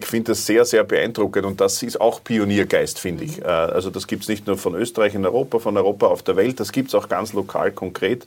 ich 0.00 0.06
finde 0.06 0.32
das 0.32 0.46
sehr, 0.46 0.64
sehr 0.64 0.84
beeindruckend 0.84 1.44
und 1.44 1.60
das 1.60 1.82
ist 1.82 2.00
auch 2.00 2.22
Pioniergeist, 2.22 2.98
finde 2.98 3.24
ich. 3.24 3.42
Äh, 3.42 3.46
also 3.46 3.90
das 3.90 4.06
gibt 4.06 4.22
es 4.22 4.28
nicht 4.28 4.46
nur 4.46 4.56
von 4.56 4.74
Österreich 4.74 5.14
in 5.14 5.24
Europa, 5.24 5.58
von 5.58 5.76
Europa 5.76 6.06
auf 6.06 6.22
der 6.22 6.36
Welt, 6.36 6.60
das 6.60 6.72
gibt 6.72 6.88
es 6.88 6.94
auch 6.94 7.08
ganz 7.08 7.32
lokal 7.32 7.72
konkret. 7.72 8.26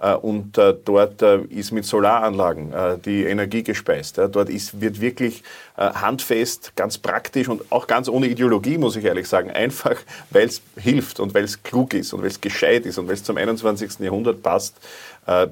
Äh, 0.00 0.14
und 0.14 0.58
äh, 0.58 0.74
dort 0.84 1.22
äh, 1.22 1.40
ist 1.42 1.72
mit 1.72 1.84
Solaranlagen 1.84 2.72
die 3.04 3.24
Energie 3.24 3.62
gespeist. 3.62 4.18
Dort 4.18 4.48
ist, 4.48 4.80
wird 4.80 5.00
wirklich 5.00 5.42
handfest, 5.76 6.72
ganz 6.76 6.98
praktisch 6.98 7.48
und 7.48 7.70
auch 7.70 7.86
ganz 7.86 8.08
ohne 8.08 8.26
Ideologie, 8.26 8.78
muss 8.78 8.96
ich 8.96 9.04
ehrlich 9.04 9.28
sagen, 9.28 9.50
einfach, 9.50 9.96
weil 10.30 10.46
es 10.46 10.62
hilft 10.76 11.20
und 11.20 11.34
weil 11.34 11.44
es 11.44 11.62
klug 11.62 11.94
ist 11.94 12.12
und 12.12 12.20
weil 12.20 12.28
es 12.28 12.40
gescheit 12.40 12.86
ist 12.86 12.98
und 12.98 13.08
weil 13.08 13.14
es 13.14 13.24
zum 13.24 13.36
21. 13.36 14.00
Jahrhundert 14.00 14.42
passt, 14.42 14.76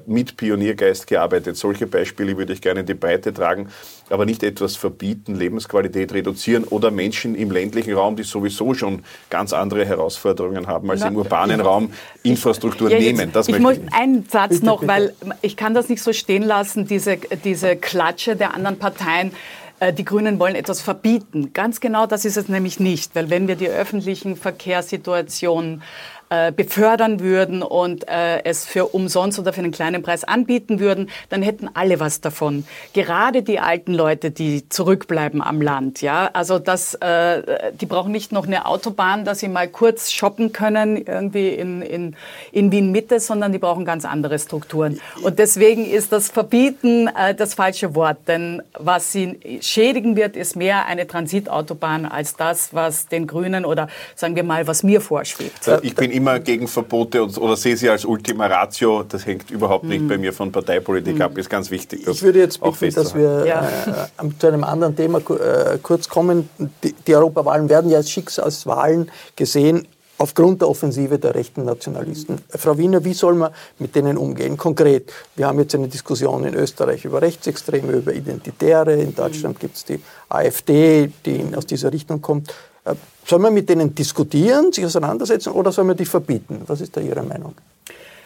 mit 0.05 0.37
Pioniergeist 0.37 1.07
gearbeitet. 1.07 1.57
Solche 1.57 1.87
Beispiele 1.87 2.37
würde 2.37 2.53
ich 2.53 2.61
gerne 2.61 2.81
in 2.81 2.85
die 2.85 2.93
Breite 2.93 3.33
tragen, 3.33 3.69
aber 4.09 4.25
nicht 4.25 4.43
etwas 4.43 4.75
verbieten, 4.75 5.35
Lebensqualität 5.35 6.13
reduzieren 6.13 6.63
oder 6.63 6.91
Menschen 6.91 7.35
im 7.35 7.51
ländlichen 7.51 7.93
Raum, 7.93 8.15
die 8.15 8.23
sowieso 8.23 8.73
schon 8.73 9.03
ganz 9.29 9.51
andere 9.51 9.85
Herausforderungen 9.85 10.67
haben 10.67 10.89
als 10.89 11.01
Na, 11.01 11.07
im 11.07 11.17
urbanen 11.17 11.59
ich, 11.59 11.65
Raum, 11.65 11.91
Infrastruktur 12.23 12.89
ja, 12.89 12.99
nehmen. 12.99 13.31
Das 13.33 13.47
ich 13.47 13.59
möchte 13.59 13.87
einen 13.91 14.27
Satz 14.29 14.49
bitte, 14.49 14.65
noch, 14.65 14.79
bitte. 14.79 14.87
weil 14.91 15.13
ich 15.41 15.57
kann 15.57 15.73
das 15.73 15.89
nicht 15.89 16.01
so 16.01 16.13
stehen 16.13 16.43
lassen, 16.43 16.87
diese, 16.87 17.17
diese 17.43 17.75
Klatsche 17.75 18.35
der 18.35 18.53
anderen 18.53 18.77
Parteien 18.79 19.31
äh, 19.79 19.91
die 19.93 20.05
Grünen 20.05 20.39
wollen 20.39 20.55
etwas 20.55 20.81
verbieten. 20.81 21.51
Ganz 21.53 21.79
genau 21.79 22.05
das 22.05 22.25
ist 22.25 22.37
es 22.37 22.47
nämlich 22.47 22.79
nicht, 22.79 23.13
weil 23.15 23.29
wenn 23.29 23.47
wir 23.47 23.55
die 23.55 23.67
öffentlichen 23.67 24.35
Verkehrssituationen 24.37 25.83
äh, 26.29 26.51
befördern 26.51 27.19
würden 27.19 27.61
und 27.61 28.07
äh, 28.07 28.43
es 28.43 28.65
für 28.65 28.87
umsonst 28.87 29.37
oder 29.37 29.53
für 29.53 29.61
einen 29.61 29.71
kleinen 29.71 30.01
Preis 30.01 30.23
anbieten 30.23 30.79
würden, 30.79 31.09
dann 31.29 31.43
hätten 31.43 31.69
alle 31.73 31.99
was 31.99 32.19
davon. 32.19 32.65
Gerade 32.93 33.43
die 33.43 33.59
alten 33.59 33.93
Leute, 33.93 34.31
die 34.31 34.67
zurückbleiben 34.67 35.41
am 35.41 35.61
Land, 35.61 36.01
ja, 36.01 36.31
also 36.33 36.57
das, 36.57 36.95
äh, 36.95 37.71
die 37.79 37.85
brauchen 37.85 38.11
nicht 38.11 38.31
noch 38.31 38.47
eine 38.47 38.65
Autobahn, 38.65 39.23
dass 39.23 39.39
sie 39.39 39.47
mal 39.47 39.67
kurz 39.67 40.11
shoppen 40.11 40.51
können 40.51 40.97
irgendwie 40.97 41.49
in, 41.49 41.83
in, 41.83 42.15
in 42.51 42.71
Wien 42.71 42.91
Mitte, 42.91 43.19
sondern 43.19 43.51
die 43.51 43.59
brauchen 43.59 43.85
ganz 43.85 44.03
andere 44.03 44.39
Strukturen. 44.39 44.99
Und 45.21 45.37
deswegen 45.37 45.85
ist 45.85 46.11
das 46.11 46.29
Verbieten 46.29 47.07
äh, 47.07 47.35
das 47.35 47.53
falsche 47.53 47.93
Wort, 47.93 48.17
denn 48.27 48.63
was 48.77 49.11
sie 49.11 49.59
schädigen 49.61 50.15
wird, 50.15 50.35
ist 50.35 50.55
mehr 50.55 50.87
eine 50.87 51.05
Transitautobahn 51.05 52.05
als 52.05 52.35
das, 52.35 52.73
was 52.73 53.07
den 53.07 53.27
Grünen 53.27 53.63
oder 53.63 53.89
sagen 54.15 54.35
wir 54.35 54.43
mal, 54.43 54.65
was 54.65 54.81
mir 54.81 55.01
vorschwebt. 55.01 55.69
Ich 55.83 55.93
bin 55.93 56.14
immer 56.15 56.39
gegen 56.39 56.67
Verbote 56.67 57.23
oder 57.23 57.57
sehe 57.57 57.75
sie 57.75 57.89
als 57.89 58.05
Ultima 58.05 58.47
Ratio. 58.47 59.03
Das 59.03 59.25
hängt 59.25 59.51
überhaupt 59.51 59.83
nicht 59.83 60.01
mhm. 60.01 60.07
bei 60.07 60.17
mir 60.17 60.33
von 60.33 60.51
Parteipolitik 60.51 61.15
mhm. 61.15 61.21
ab. 61.21 61.37
Ist 61.37 61.49
ganz 61.49 61.69
wichtig. 61.69 62.07
Ich 62.07 62.23
würde 62.23 62.39
jetzt 62.39 62.61
bitten, 62.61 62.95
dass 62.95 63.13
wir 63.13 63.45
ja. 63.45 63.67
äh, 63.67 64.29
zu 64.39 64.47
einem 64.47 64.63
anderen 64.63 64.95
Thema 64.95 65.19
äh, 65.19 65.77
kurz 65.81 66.07
kommen. 66.07 66.49
Die, 66.83 66.93
die 66.93 67.15
Europawahlen 67.15 67.69
werden 67.69 67.91
ja 67.91 67.97
als 67.97 68.09
Schicksalswahlen 68.09 69.11
gesehen 69.35 69.87
aufgrund 70.17 70.61
der 70.61 70.69
Offensive 70.69 71.19
der 71.19 71.35
rechten 71.35 71.65
Nationalisten. 71.65 72.39
Frau 72.49 72.77
Wiener, 72.77 73.03
wie 73.03 73.13
soll 73.13 73.35
man 73.35 73.51
mit 73.79 73.95
denen 73.95 74.17
umgehen? 74.17 74.55
Konkret, 74.55 75.11
wir 75.35 75.47
haben 75.47 75.59
jetzt 75.59 75.75
eine 75.75 75.89
Diskussion 75.89 76.45
in 76.45 76.53
Österreich 76.53 77.03
über 77.03 77.21
Rechtsextreme, 77.21 77.91
über 77.91 78.13
Identitäre. 78.13 78.93
In 78.93 79.13
Deutschland 79.13 79.57
mhm. 79.57 79.59
gibt 79.59 79.75
es 79.75 79.85
die 79.85 79.99
AfD, 80.29 81.11
die 81.25 81.45
aus 81.55 81.65
dieser 81.65 81.91
Richtung 81.91 82.21
kommt. 82.21 82.53
Äh, 82.85 82.95
soll 83.25 83.39
man 83.39 83.53
mit 83.53 83.67
denen 83.69 83.93
diskutieren, 83.93 84.71
sich 84.71 84.85
auseinandersetzen 84.85 85.51
oder 85.51 85.71
soll 85.71 85.85
man 85.85 85.97
die 85.97 86.05
verbieten? 86.05 86.61
Was 86.67 86.81
ist 86.81 86.95
da 86.95 87.01
Ihre 87.01 87.23
Meinung? 87.23 87.55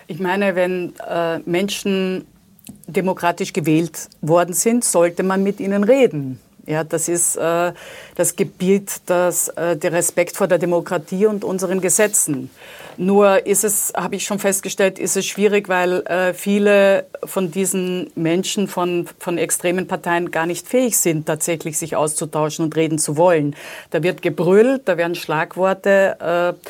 Ich 0.07 0.19
meine, 0.19 0.55
wenn 0.55 0.93
äh, 1.07 1.39
Menschen 1.39 2.25
demokratisch 2.87 3.53
gewählt 3.53 4.09
worden 4.21 4.53
sind, 4.53 4.83
sollte 4.83 5.23
man 5.23 5.43
mit 5.43 5.59
ihnen 5.59 5.83
reden. 5.83 6.39
Ja, 6.69 6.84
das 6.84 7.10
ist 7.10 7.36
äh, 7.36 7.73
das 8.13 8.36
Gebiet 8.36 9.01
das, 9.08 9.47
äh, 9.47 9.75
der 9.75 9.91
Respekt 9.91 10.38
vor 10.38 10.45
der 10.45 10.60
Demokratie 10.60 11.25
und 11.25 11.43
unseren 11.43 11.82
Gesetzen. 11.82 12.51
Nur 12.95 13.47
ist 13.47 13.63
es, 13.63 13.91
habe 13.95 14.17
ich 14.17 14.25
schon 14.25 14.38
festgestellt, 14.38 14.99
ist 14.99 15.17
es 15.17 15.25
schwierig, 15.25 15.67
weil 15.67 16.05
äh, 16.05 16.32
viele 16.36 17.08
von 17.23 17.49
diesen 17.49 18.12
Menschen 18.13 18.67
von, 18.67 19.10
von 19.17 19.39
extremen 19.39 19.88
Parteien 19.88 20.29
gar 20.29 20.45
nicht 20.45 20.67
fähig 20.67 20.95
sind, 20.95 21.25
tatsächlich 21.25 21.75
sich 21.75 21.95
auszutauschen 21.95 22.65
und 22.65 22.75
reden 22.75 22.99
zu 22.99 23.17
wollen. 23.17 23.55
Da 23.89 24.03
wird 24.03 24.21
gebrüllt, 24.21 24.84
da 24.86 24.95
werden 24.95 25.15
Schlagworte 25.15 26.55
äh, 26.60 26.69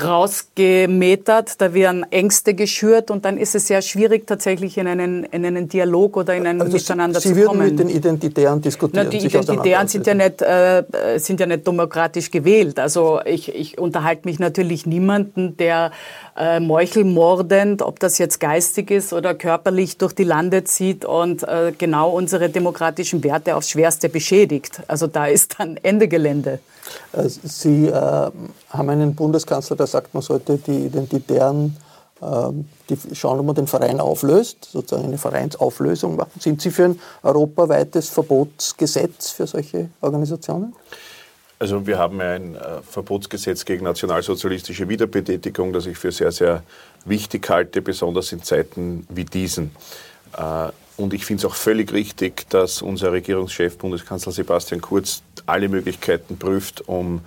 rausgemetert, 0.00 1.60
da 1.60 1.74
werden 1.74 2.06
Ängste 2.10 2.54
geschürt 2.54 3.10
und 3.10 3.24
dann 3.26 3.36
ist 3.36 3.54
es 3.54 3.66
sehr 3.66 3.82
schwierig, 3.82 4.26
tatsächlich 4.26 4.78
in 4.78 4.86
einen, 4.86 5.24
in 5.24 5.44
einen 5.44 5.68
Dialog 5.68 6.16
oder 6.16 6.34
in 6.34 6.46
ein 6.46 6.60
also 6.60 6.72
Miteinander 6.72 7.20
Sie, 7.20 7.28
Sie 7.28 7.34
zu 7.34 7.46
kommen. 7.46 7.60
Sie 7.60 7.64
würden 7.66 7.76
mit 7.76 7.88
den 7.90 7.96
Identitären 7.96 8.62
diskutieren? 8.62 9.04
Na, 9.04 9.10
die 9.10 9.26
Identitären 9.26 9.88
sind 9.88 10.06
ja, 10.06 10.14
nicht, 10.14 10.40
äh, 10.40 10.84
sind 11.18 11.40
ja 11.40 11.46
nicht 11.46 11.66
demokratisch 11.66 12.30
gewählt. 12.30 12.78
Also 12.78 13.20
ich, 13.26 13.54
ich 13.54 13.78
unterhalte 13.78 14.26
mich 14.26 14.38
natürlich 14.38 14.86
niemanden, 14.86 15.58
der 15.58 15.92
äh, 16.36 16.60
meuchelmordend, 16.60 17.82
ob 17.82 18.00
das 18.00 18.16
jetzt 18.16 18.40
geistig 18.40 18.90
ist 18.90 19.12
oder 19.12 19.34
körperlich 19.34 19.98
durch 19.98 20.14
die 20.14 20.24
Lande 20.24 20.64
zieht 20.64 21.04
und 21.04 21.42
äh, 21.42 21.72
genau 21.76 22.10
unsere 22.10 22.48
demokratischen 22.48 23.22
Werte 23.22 23.56
aufs 23.56 23.68
Schwerste 23.68 24.08
beschädigt. 24.08 24.80
Also 24.88 25.06
da 25.06 25.26
ist 25.26 25.56
dann 25.58 25.76
Ende 25.82 26.08
Gelände. 26.08 26.60
Äh, 27.12 27.28
Sie 27.28 27.88
äh, 27.88 27.92
haben 27.92 28.88
einen 28.88 29.14
Bundeskanzler, 29.14 29.76
der 29.76 29.86
sagt, 29.86 30.14
man 30.14 30.22
sollte 30.22 30.58
die 30.58 30.86
Identitären 30.86 31.76
ähm, 32.22 32.66
die 32.88 33.16
schauen, 33.16 33.40
ob 33.40 33.46
man 33.46 33.54
den 33.56 33.66
Verein 33.66 33.98
auflöst, 33.98 34.68
sozusagen 34.70 35.08
eine 35.08 35.18
Vereinsauflösung 35.18 36.14
machen. 36.14 36.38
Sind 36.38 36.62
Sie 36.62 36.70
für 36.70 36.84
ein 36.84 37.00
europaweites 37.24 38.10
Verbotsgesetz 38.10 39.30
für 39.30 39.48
solche 39.48 39.88
Organisationen? 40.00 40.72
Also 41.58 41.84
wir 41.84 41.98
haben 41.98 42.20
ein 42.20 42.54
äh, 42.54 42.60
Verbotsgesetz 42.88 43.64
gegen 43.64 43.84
nationalsozialistische 43.84 44.88
Wiederbetätigung, 44.88 45.72
das 45.72 45.86
ich 45.86 45.98
für 45.98 46.12
sehr, 46.12 46.30
sehr 46.30 46.62
wichtig 47.04 47.48
halte, 47.50 47.82
besonders 47.82 48.30
in 48.30 48.42
Zeiten 48.42 49.06
wie 49.10 49.24
diesen. 49.24 49.72
Äh, 50.36 50.68
und 50.96 51.14
ich 51.14 51.24
finde 51.24 51.46
es 51.46 51.52
auch 51.52 51.56
völlig 51.56 51.92
richtig, 51.92 52.48
dass 52.50 52.82
unser 52.82 53.12
Regierungschef, 53.12 53.78
Bundeskanzler 53.78 54.30
Sebastian 54.30 54.80
Kurz, 54.80 55.22
alle 55.46 55.68
Möglichkeiten 55.68 56.38
prüft, 56.38 56.88
um 56.88 57.20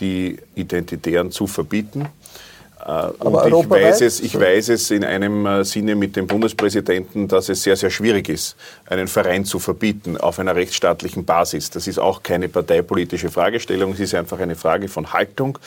die 0.00 0.38
Identitären 0.54 1.30
zu 1.30 1.46
verbieten. 1.46 2.08
Äh, 2.80 2.84
Aber 2.84 3.44
und 3.44 3.64
ich 3.64 3.70
weiß, 3.70 4.00
es, 4.00 4.20
ich 4.20 4.38
weiß 4.38 4.70
es 4.70 4.90
in 4.90 5.04
einem 5.04 5.44
äh, 5.46 5.64
Sinne 5.64 5.94
mit 5.94 6.16
dem 6.16 6.26
Bundespräsidenten, 6.26 7.28
dass 7.28 7.48
es 7.48 7.62
sehr, 7.62 7.76
sehr 7.76 7.90
schwierig 7.90 8.28
ist, 8.28 8.56
einen 8.86 9.06
Verein 9.06 9.44
zu 9.44 9.58
verbieten 9.58 10.16
auf 10.16 10.38
einer 10.38 10.56
rechtsstaatlichen 10.56 11.24
Basis. 11.24 11.70
Das 11.70 11.86
ist 11.86 11.98
auch 11.98 12.22
keine 12.22 12.48
parteipolitische 12.48 13.30
Fragestellung, 13.30 13.92
es 13.92 14.00
ist 14.00 14.14
einfach 14.14 14.38
eine 14.40 14.56
Frage 14.56 14.88
von 14.88 15.12
Haltung, 15.12 15.58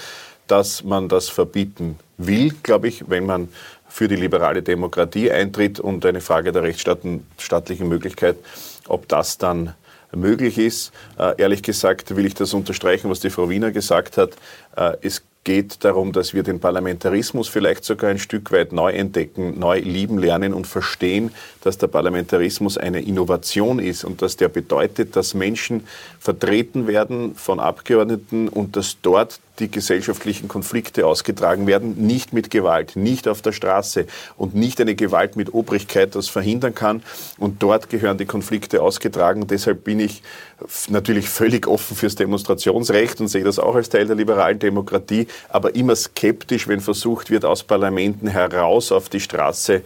dass 0.47 0.83
man 0.83 1.07
das 1.07 1.29
verbieten 1.29 1.99
will, 2.17 2.53
glaube 2.63 2.87
ich, 2.87 3.09
wenn 3.09 3.25
man 3.25 3.49
für 3.87 4.07
die 4.07 4.15
liberale 4.15 4.63
Demokratie 4.63 5.31
eintritt 5.31 5.79
und 5.79 6.03
eine 6.05 6.19
Frage 6.19 6.51
der 6.51 6.63
rechtsstaatlichen 6.63 7.87
Möglichkeit, 7.87 8.37
ob 8.87 9.07
das 9.07 9.37
dann 9.37 9.75
möglich 10.15 10.58
ist. 10.58 10.91
Äh, 11.17 11.36
ehrlich 11.38 11.63
gesagt 11.63 12.15
will 12.15 12.26
ich 12.26 12.34
das 12.34 12.54
unterstreichen, 12.54 13.10
was 13.10 13.19
die 13.19 13.30
Frau 13.30 13.49
Wiener 13.49 13.71
gesagt 13.71 14.17
hat. 14.17 14.32
Äh, 14.76 14.97
es 15.02 15.23
geht 15.43 15.84
darum, 15.84 16.13
dass 16.13 16.34
wir 16.34 16.43
den 16.43 16.60
Parlamentarismus 16.60 17.49
vielleicht 17.49 17.84
sogar 17.84 18.10
ein 18.10 18.19
Stück 18.19 18.51
weit 18.51 18.71
neu 18.71 18.91
entdecken, 18.91 19.60
neu 19.60 19.79
lieben 19.79 20.17
lernen 20.17 20.53
und 20.53 20.67
verstehen, 20.67 21.32
dass 21.62 21.77
der 21.77 21.88
Parlamentarismus 21.88 22.77
eine 22.77 23.01
Innovation 23.01 23.79
ist 23.79 24.06
und 24.06 24.21
dass 24.21 24.38
der 24.38 24.47
bedeutet, 24.47 25.15
dass 25.15 25.34
Menschen 25.34 25.86
vertreten 26.19 26.88
werden 26.88 27.36
von 27.36 27.60
Abgeordneten 27.60 28.47
und 28.47 28.77
dass 28.77 28.97
dort 29.01 29.39
die 29.60 29.69
gesellschaftlichen 29.69 30.47
Konflikte 30.47 31.06
ausgetragen 31.06 31.67
werden, 31.67 32.08
nicht 32.08 32.34
mit 32.34 32.49
Gewalt, 32.49 32.95
nicht 32.95 33.27
auf 33.27 33.41
der 33.41 33.51
Straße 33.51 34.08
und 34.36 34.56
nicht 34.56 34.82
eine 34.82 34.95
Gewalt 34.95 35.36
mit 35.36 35.53
Obrigkeit 35.53 36.15
das 36.15 36.27
verhindern 36.27 36.73
kann. 36.73 37.03
Und 37.38 37.62
dort 37.62 37.89
gehören 37.89 38.17
die 38.17 38.25
Konflikte 38.25 38.82
ausgetragen. 38.82 39.45
Deshalb 39.45 39.84
bin 39.84 39.99
ich 39.99 40.23
natürlich 40.89 41.30
völlig 41.30 41.67
offen 41.67 41.95
fürs 41.95 42.15
Demonstrationsrecht 42.15 43.19
und 43.21 43.28
sehe 43.28 43.43
das 43.43 43.60
auch 43.60 43.76
als 43.76 43.89
Teil 43.89 44.08
der 44.08 44.15
liberalen 44.15 44.60
Demokratie, 44.60 45.28
aber 45.49 45.76
immer 45.76 45.95
skeptisch, 45.95 46.67
wenn 46.67 46.80
versucht 46.80 47.30
wird, 47.30 47.45
aus 47.45 47.63
Parlamenten 47.63 48.28
heraus 48.28 48.91
auf 48.91 49.10
die 49.10 49.19
Straße 49.19 49.82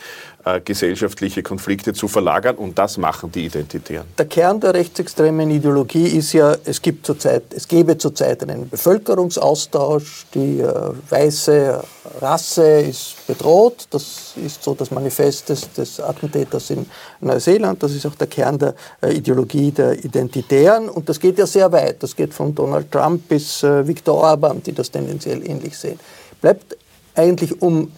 äh, 0.47 0.61
gesellschaftliche 0.61 1.43
Konflikte 1.43 1.93
zu 1.93 2.07
verlagern 2.07 2.55
und 2.55 2.77
das 2.77 2.97
machen 2.97 3.31
die 3.31 3.45
Identitären. 3.45 4.07
Der 4.17 4.27
Kern 4.27 4.59
der 4.59 4.73
rechtsextremen 4.73 5.51
Ideologie 5.51 6.07
ist 6.07 6.31
ja, 6.31 6.55
es, 6.63 6.81
gibt 6.81 7.05
zurzeit, 7.05 7.43
es 7.53 7.67
gebe 7.67 7.97
zurzeit 7.97 8.43
einen 8.43 8.69
Bevölkerungsaustausch, 8.69 10.25
die 10.33 10.59
äh, 10.59 10.91
weiße 11.09 11.83
Rasse 12.21 12.79
ist 12.79 13.27
bedroht, 13.27 13.87
das 13.89 14.33
ist 14.37 14.63
so 14.63 14.73
das 14.73 14.89
Manifest 14.91 15.49
des, 15.49 15.71
des 15.73 15.99
Attentäters 15.99 16.69
in 16.69 16.85
Neuseeland, 17.19 17.83
das 17.83 17.91
ist 17.91 18.05
auch 18.05 18.15
der 18.15 18.27
Kern 18.27 18.57
der 18.57 18.75
äh, 19.01 19.13
Ideologie 19.13 19.71
der 19.71 20.03
Identitären 20.03 20.87
und 20.87 21.09
das 21.09 21.19
geht 21.19 21.37
ja 21.37 21.45
sehr 21.45 21.69
weit, 21.73 22.01
das 22.01 22.15
geht 22.15 22.33
von 22.33 22.55
Donald 22.55 22.89
Trump 22.91 23.27
bis 23.27 23.63
äh, 23.63 23.85
Viktor 23.85 24.15
Orban, 24.15 24.63
die 24.63 24.71
das 24.71 24.91
tendenziell 24.91 25.45
ähnlich 25.45 25.77
sehen. 25.77 25.99
Bleibt 26.39 26.77
eigentlich, 27.17 27.61
um 27.61 27.91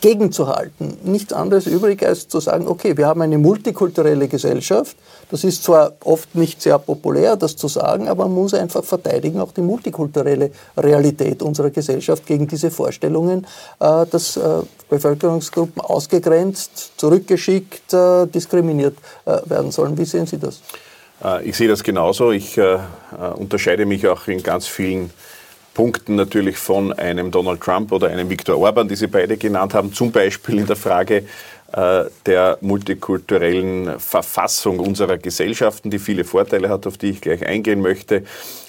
gegenzuhalten, 0.00 0.96
nichts 1.04 1.32
anderes 1.32 1.66
übrig, 1.66 2.02
als 2.04 2.28
zu 2.28 2.40
sagen, 2.40 2.66
okay, 2.68 2.96
wir 2.96 3.06
haben 3.06 3.22
eine 3.22 3.38
multikulturelle 3.38 4.28
Gesellschaft. 4.28 4.96
Das 5.30 5.44
ist 5.44 5.64
zwar 5.64 5.92
oft 6.04 6.34
nicht 6.34 6.62
sehr 6.62 6.78
populär, 6.78 7.36
das 7.36 7.56
zu 7.56 7.68
sagen, 7.68 8.08
aber 8.08 8.24
man 8.24 8.34
muss 8.34 8.54
einfach 8.54 8.84
verteidigen, 8.84 9.40
auch 9.40 9.52
die 9.52 9.62
multikulturelle 9.62 10.50
Realität 10.76 11.42
unserer 11.42 11.70
Gesellschaft 11.70 12.26
gegen 12.26 12.46
diese 12.46 12.70
Vorstellungen, 12.70 13.46
äh, 13.80 14.06
dass 14.06 14.36
äh, 14.36 14.62
Bevölkerungsgruppen 14.88 15.80
ausgegrenzt, 15.80 16.92
zurückgeschickt, 16.96 17.92
äh, 17.92 18.26
diskriminiert 18.26 18.96
werden 19.24 19.70
sollen. 19.72 19.98
Wie 19.98 20.04
sehen 20.04 20.26
Sie 20.26 20.38
das? 20.38 20.60
Ich 21.42 21.56
sehe 21.56 21.68
das 21.68 21.82
genauso. 21.82 22.30
Ich 22.30 22.60
unterscheide 23.36 23.86
mich 23.86 24.06
auch 24.06 24.28
in 24.28 24.42
ganz 24.42 24.66
vielen 24.66 25.10
Punkten 25.76 26.16
natürlich 26.16 26.56
von 26.56 26.94
einem 26.94 27.30
Donald 27.30 27.60
Trump 27.60 27.92
oder 27.92 28.08
einem 28.08 28.30
Viktor 28.30 28.56
Orban, 28.56 28.88
die 28.88 28.96
Sie 28.96 29.08
beide 29.08 29.36
genannt 29.36 29.74
haben, 29.74 29.92
zum 29.92 30.10
Beispiel 30.10 30.58
in 30.58 30.66
der 30.66 30.74
Frage 30.74 31.24
der 31.72 32.58
multikulturellen 32.60 33.98
Verfassung 33.98 34.78
unserer 34.78 35.18
Gesellschaften, 35.18 35.90
die 35.90 35.98
viele 35.98 36.24
Vorteile 36.24 36.68
hat, 36.68 36.86
auf 36.86 36.96
die 36.96 37.10
ich 37.10 37.20
gleich 37.20 37.44
eingehen 37.44 37.82
möchte. 37.82 38.22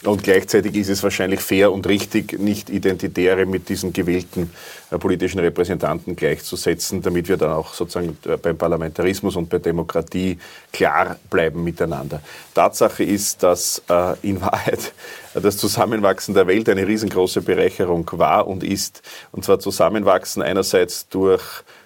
Und 0.04 0.24
gleichzeitig 0.24 0.76
ist 0.76 0.90
es 0.90 1.04
wahrscheinlich 1.04 1.40
fair 1.40 1.72
und 1.72 1.88
richtig, 1.88 2.40
nicht 2.40 2.70
Identitäre 2.70 3.46
mit 3.46 3.70
diesen 3.70 3.94
gewählten 3.94 4.52
äh, 4.90 4.98
politischen 4.98 5.40
Repräsentanten 5.40 6.16
gleichzusetzen, 6.16 7.02
damit 7.02 7.30
wir 7.30 7.38
dann 7.38 7.52
auch 7.52 7.74
sozusagen 7.74 8.18
äh, 8.26 8.38
beim 8.38 8.58
Parlamentarismus 8.58 9.36
und 9.36 9.50
bei 9.50 9.60
Demokratie 9.60 10.40
klar 10.72 11.18
bleiben 11.30 11.64
miteinander. 11.64 12.22
Tatsache 12.54 13.04
ist, 13.04 13.44
dass 13.44 13.82
in 14.22 14.42
Wahrheit 14.42 14.94
das 15.34 15.58
Zusammenwachsen 15.58 16.34
der 16.34 16.48
Welt 16.48 16.70
eine 16.70 16.88
riesengroße 16.88 17.42
Bereicherung 17.42 18.10
war 18.14 18.48
und 18.48 18.64
ist. 18.64 19.02
Und 19.32 19.46
zwar 19.46 19.60
Zusammenwachsen 19.60 20.42
einerseits 20.42 21.08
durch 21.10 21.44
äh, 21.44 21.77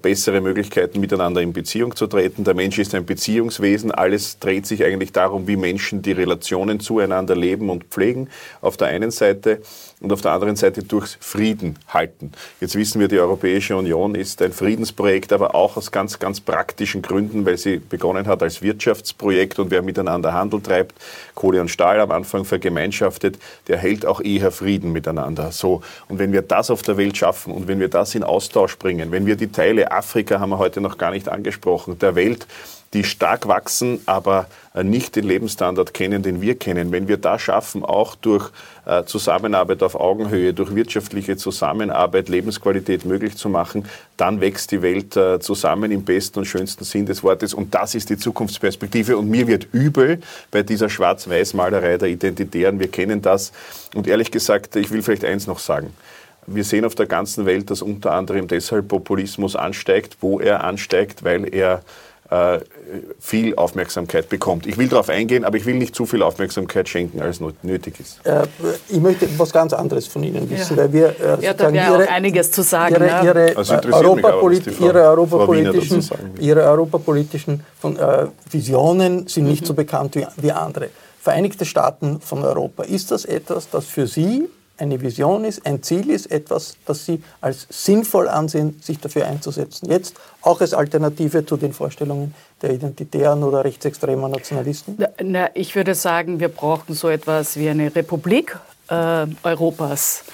bessere 0.00 0.40
Möglichkeiten, 0.40 1.00
miteinander 1.00 1.40
in 1.40 1.52
Beziehung 1.52 1.96
zu 1.96 2.06
treten. 2.06 2.44
Der 2.44 2.54
Mensch 2.54 2.78
ist 2.78 2.94
ein 2.94 3.04
Beziehungswesen. 3.04 3.90
Alles 3.90 4.38
dreht 4.38 4.66
sich 4.66 4.84
eigentlich 4.84 5.12
darum, 5.12 5.46
wie 5.48 5.56
Menschen 5.56 6.02
die 6.02 6.12
Relationen 6.12 6.80
zueinander 6.80 7.34
leben 7.34 7.68
und 7.70 7.84
pflegen, 7.84 8.28
auf 8.60 8.76
der 8.76 8.88
einen 8.88 9.10
Seite 9.10 9.60
und 10.00 10.12
auf 10.12 10.20
der 10.20 10.32
anderen 10.32 10.56
Seite 10.56 10.82
durchs 10.82 11.16
Frieden 11.20 11.78
halten. 11.88 12.32
Jetzt 12.60 12.74
wissen 12.74 13.00
wir, 13.00 13.08
die 13.08 13.18
Europäische 13.18 13.76
Union 13.76 14.14
ist 14.14 14.42
ein 14.42 14.52
Friedensprojekt, 14.52 15.32
aber 15.32 15.54
auch 15.54 15.76
aus 15.76 15.90
ganz, 15.90 16.18
ganz 16.18 16.40
praktischen 16.40 17.00
Gründen, 17.00 17.46
weil 17.46 17.56
sie 17.56 17.78
begonnen 17.78 18.26
hat 18.26 18.42
als 18.42 18.60
Wirtschaftsprojekt 18.60 19.58
und 19.58 19.70
wer 19.70 19.80
miteinander 19.80 20.34
Handel 20.34 20.60
treibt, 20.60 20.94
Kohle 21.34 21.62
und 21.62 21.70
Stahl 21.70 22.00
am 22.00 22.10
Anfang 22.10 22.44
vergemeinschaftet, 22.44 23.38
der 23.68 23.78
hält 23.78 24.04
auch 24.04 24.20
eher 24.20 24.50
Frieden 24.50 24.92
miteinander. 24.92 25.50
So. 25.50 25.82
Und 26.08 26.18
wenn 26.18 26.32
wir 26.32 26.42
das 26.42 26.70
auf 26.70 26.82
der 26.82 26.98
Welt 26.98 27.16
schaffen 27.16 27.52
und 27.52 27.66
wenn 27.66 27.80
wir 27.80 27.88
das 27.88 28.14
in 28.14 28.22
Austausch 28.22 28.76
bringen, 28.76 29.12
wenn 29.12 29.24
wir 29.24 29.36
die 29.36 29.50
Teile 29.50 29.92
Afrika 29.92 30.40
haben 30.40 30.50
wir 30.50 30.58
heute 30.58 30.82
noch 30.82 30.98
gar 30.98 31.10
nicht 31.10 31.28
angesprochen, 31.28 31.98
der 31.98 32.14
Welt 32.14 32.46
die 32.96 33.04
stark 33.04 33.46
wachsen, 33.46 34.00
aber 34.06 34.46
äh, 34.74 34.82
nicht 34.82 35.16
den 35.16 35.24
Lebensstandard 35.24 35.92
kennen, 35.92 36.22
den 36.22 36.40
wir 36.40 36.58
kennen. 36.58 36.92
Wenn 36.92 37.08
wir 37.08 37.18
das 37.18 37.42
schaffen, 37.42 37.84
auch 37.84 38.14
durch 38.14 38.50
äh, 38.86 39.04
Zusammenarbeit 39.04 39.82
auf 39.82 39.94
Augenhöhe, 39.94 40.54
durch 40.54 40.74
wirtschaftliche 40.74 41.36
Zusammenarbeit 41.36 42.30
Lebensqualität 42.30 43.04
möglich 43.04 43.36
zu 43.36 43.50
machen, 43.50 43.84
dann 44.16 44.40
wächst 44.40 44.72
die 44.72 44.80
Welt 44.80 45.14
äh, 45.14 45.38
zusammen 45.40 45.92
im 45.92 46.04
besten 46.04 46.38
und 46.38 46.46
schönsten 46.46 46.84
Sinn 46.84 47.04
des 47.04 47.22
Wortes. 47.22 47.52
Und 47.52 47.74
das 47.74 47.94
ist 47.94 48.08
die 48.08 48.16
Zukunftsperspektive. 48.16 49.18
Und 49.18 49.28
mir 49.28 49.46
wird 49.46 49.68
übel 49.72 50.20
bei 50.50 50.62
dieser 50.62 50.88
Schwarz-Weiß-Malerei 50.88 51.98
der 51.98 52.08
Identitären. 52.08 52.80
Wir 52.80 52.88
kennen 52.88 53.20
das. 53.20 53.52
Und 53.94 54.08
ehrlich 54.08 54.30
gesagt, 54.30 54.74
ich 54.76 54.90
will 54.90 55.02
vielleicht 55.02 55.24
eins 55.26 55.46
noch 55.46 55.58
sagen. 55.58 55.92
Wir 56.46 56.64
sehen 56.64 56.84
auf 56.86 56.94
der 56.94 57.06
ganzen 57.06 57.44
Welt, 57.44 57.70
dass 57.70 57.82
unter 57.82 58.12
anderem 58.12 58.48
deshalb 58.48 58.88
Populismus 58.88 59.54
ansteigt, 59.54 60.16
wo 60.20 60.40
er 60.40 60.64
ansteigt, 60.64 61.24
weil 61.24 61.52
er 61.52 61.82
viel 63.20 63.54
Aufmerksamkeit 63.54 64.28
bekommt. 64.28 64.66
Ich 64.66 64.78
will 64.78 64.88
darauf 64.88 65.08
eingehen, 65.08 65.44
aber 65.44 65.56
ich 65.56 65.66
will 65.66 65.74
nicht 65.74 65.94
zu 65.94 66.06
viel 66.06 66.22
Aufmerksamkeit 66.22 66.88
schenken, 66.88 67.20
als 67.20 67.40
nötig 67.62 68.00
ist. 68.00 68.20
Äh, 68.24 68.46
ich 68.88 69.00
möchte 69.00 69.28
was 69.38 69.52
ganz 69.52 69.72
anderes 69.72 70.06
von 70.06 70.22
Ihnen 70.22 70.48
wissen, 70.50 70.76
ja. 70.76 70.82
weil 70.82 70.92
wir 70.92 71.08
äh, 71.08 71.44
ja, 71.44 71.54
da 71.54 71.72
wäre 71.72 72.04
auch 72.04 72.10
einiges 72.10 72.50
zu 72.50 72.62
sagen. 72.62 72.96
Ihre, 72.96 73.04
ne? 73.04 73.20
ihre, 73.24 73.56
also 73.56 73.74
Europapolit 73.74 74.68
aber, 74.68 74.86
ihre 74.86 75.02
europapolitischen, 75.02 76.04
ihre 76.38 76.62
europapolitischen 76.62 77.64
von, 77.78 77.96
äh, 77.96 78.26
Visionen 78.50 79.26
sind 79.26 79.44
nicht 79.44 79.62
mhm. 79.62 79.66
so 79.66 79.74
bekannt 79.74 80.14
wie, 80.16 80.26
wie 80.36 80.52
andere. 80.52 80.90
Vereinigte 81.20 81.64
Staaten 81.64 82.20
von 82.20 82.44
Europa. 82.44 82.84
Ist 82.84 83.10
das 83.10 83.24
etwas, 83.24 83.68
das 83.70 83.86
für 83.86 84.06
Sie 84.06 84.48
eine 84.78 85.00
Vision 85.00 85.44
ist, 85.44 85.64
ein 85.66 85.82
Ziel 85.82 86.10
ist, 86.10 86.30
etwas, 86.30 86.76
das 86.86 87.06
Sie 87.06 87.22
als 87.40 87.66
sinnvoll 87.70 88.28
ansehen, 88.28 88.80
sich 88.82 88.98
dafür 88.98 89.26
einzusetzen. 89.26 89.90
Jetzt 89.90 90.16
auch 90.42 90.60
als 90.60 90.74
Alternative 90.74 91.44
zu 91.44 91.56
den 91.56 91.72
Vorstellungen 91.72 92.34
der 92.62 92.72
identitären 92.72 93.42
oder 93.42 93.64
rechtsextremen 93.64 94.30
Nationalisten? 94.30 94.96
Na, 95.22 95.50
ich 95.54 95.74
würde 95.74 95.94
sagen, 95.94 96.40
wir 96.40 96.48
brauchen 96.48 96.94
so 96.94 97.08
etwas 97.08 97.56
wie 97.56 97.68
eine 97.68 97.94
Republik 97.94 98.58
äh, 98.88 99.26
Europas. 99.42 100.24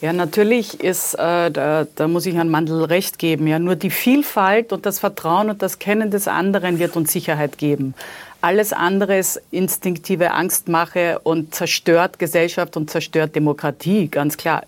Ja, 0.00 0.12
natürlich 0.12 0.80
ist, 0.80 1.14
äh, 1.14 1.50
da, 1.50 1.86
da, 1.94 2.08
muss 2.08 2.26
ich 2.26 2.34
Herrn 2.34 2.48
Mandel 2.48 2.84
recht 2.84 3.18
geben, 3.18 3.46
ja, 3.46 3.58
nur 3.58 3.76
die 3.76 3.90
Vielfalt 3.90 4.72
und 4.72 4.86
das 4.86 4.98
Vertrauen 4.98 5.50
und 5.50 5.62
das 5.62 5.78
Kennen 5.78 6.10
des 6.10 6.28
anderen 6.28 6.78
wird 6.78 6.96
uns 6.96 7.12
Sicherheit 7.12 7.58
geben. 7.58 7.94
Alles 8.42 8.72
andere 8.72 9.18
ist 9.18 9.40
instinktive 9.52 10.32
Angstmache 10.32 11.20
und 11.20 11.54
zerstört 11.54 12.18
Gesellschaft 12.18 12.76
und 12.76 12.90
zerstört 12.90 13.36
Demokratie, 13.36 14.08
ganz 14.08 14.36
klar 14.36 14.64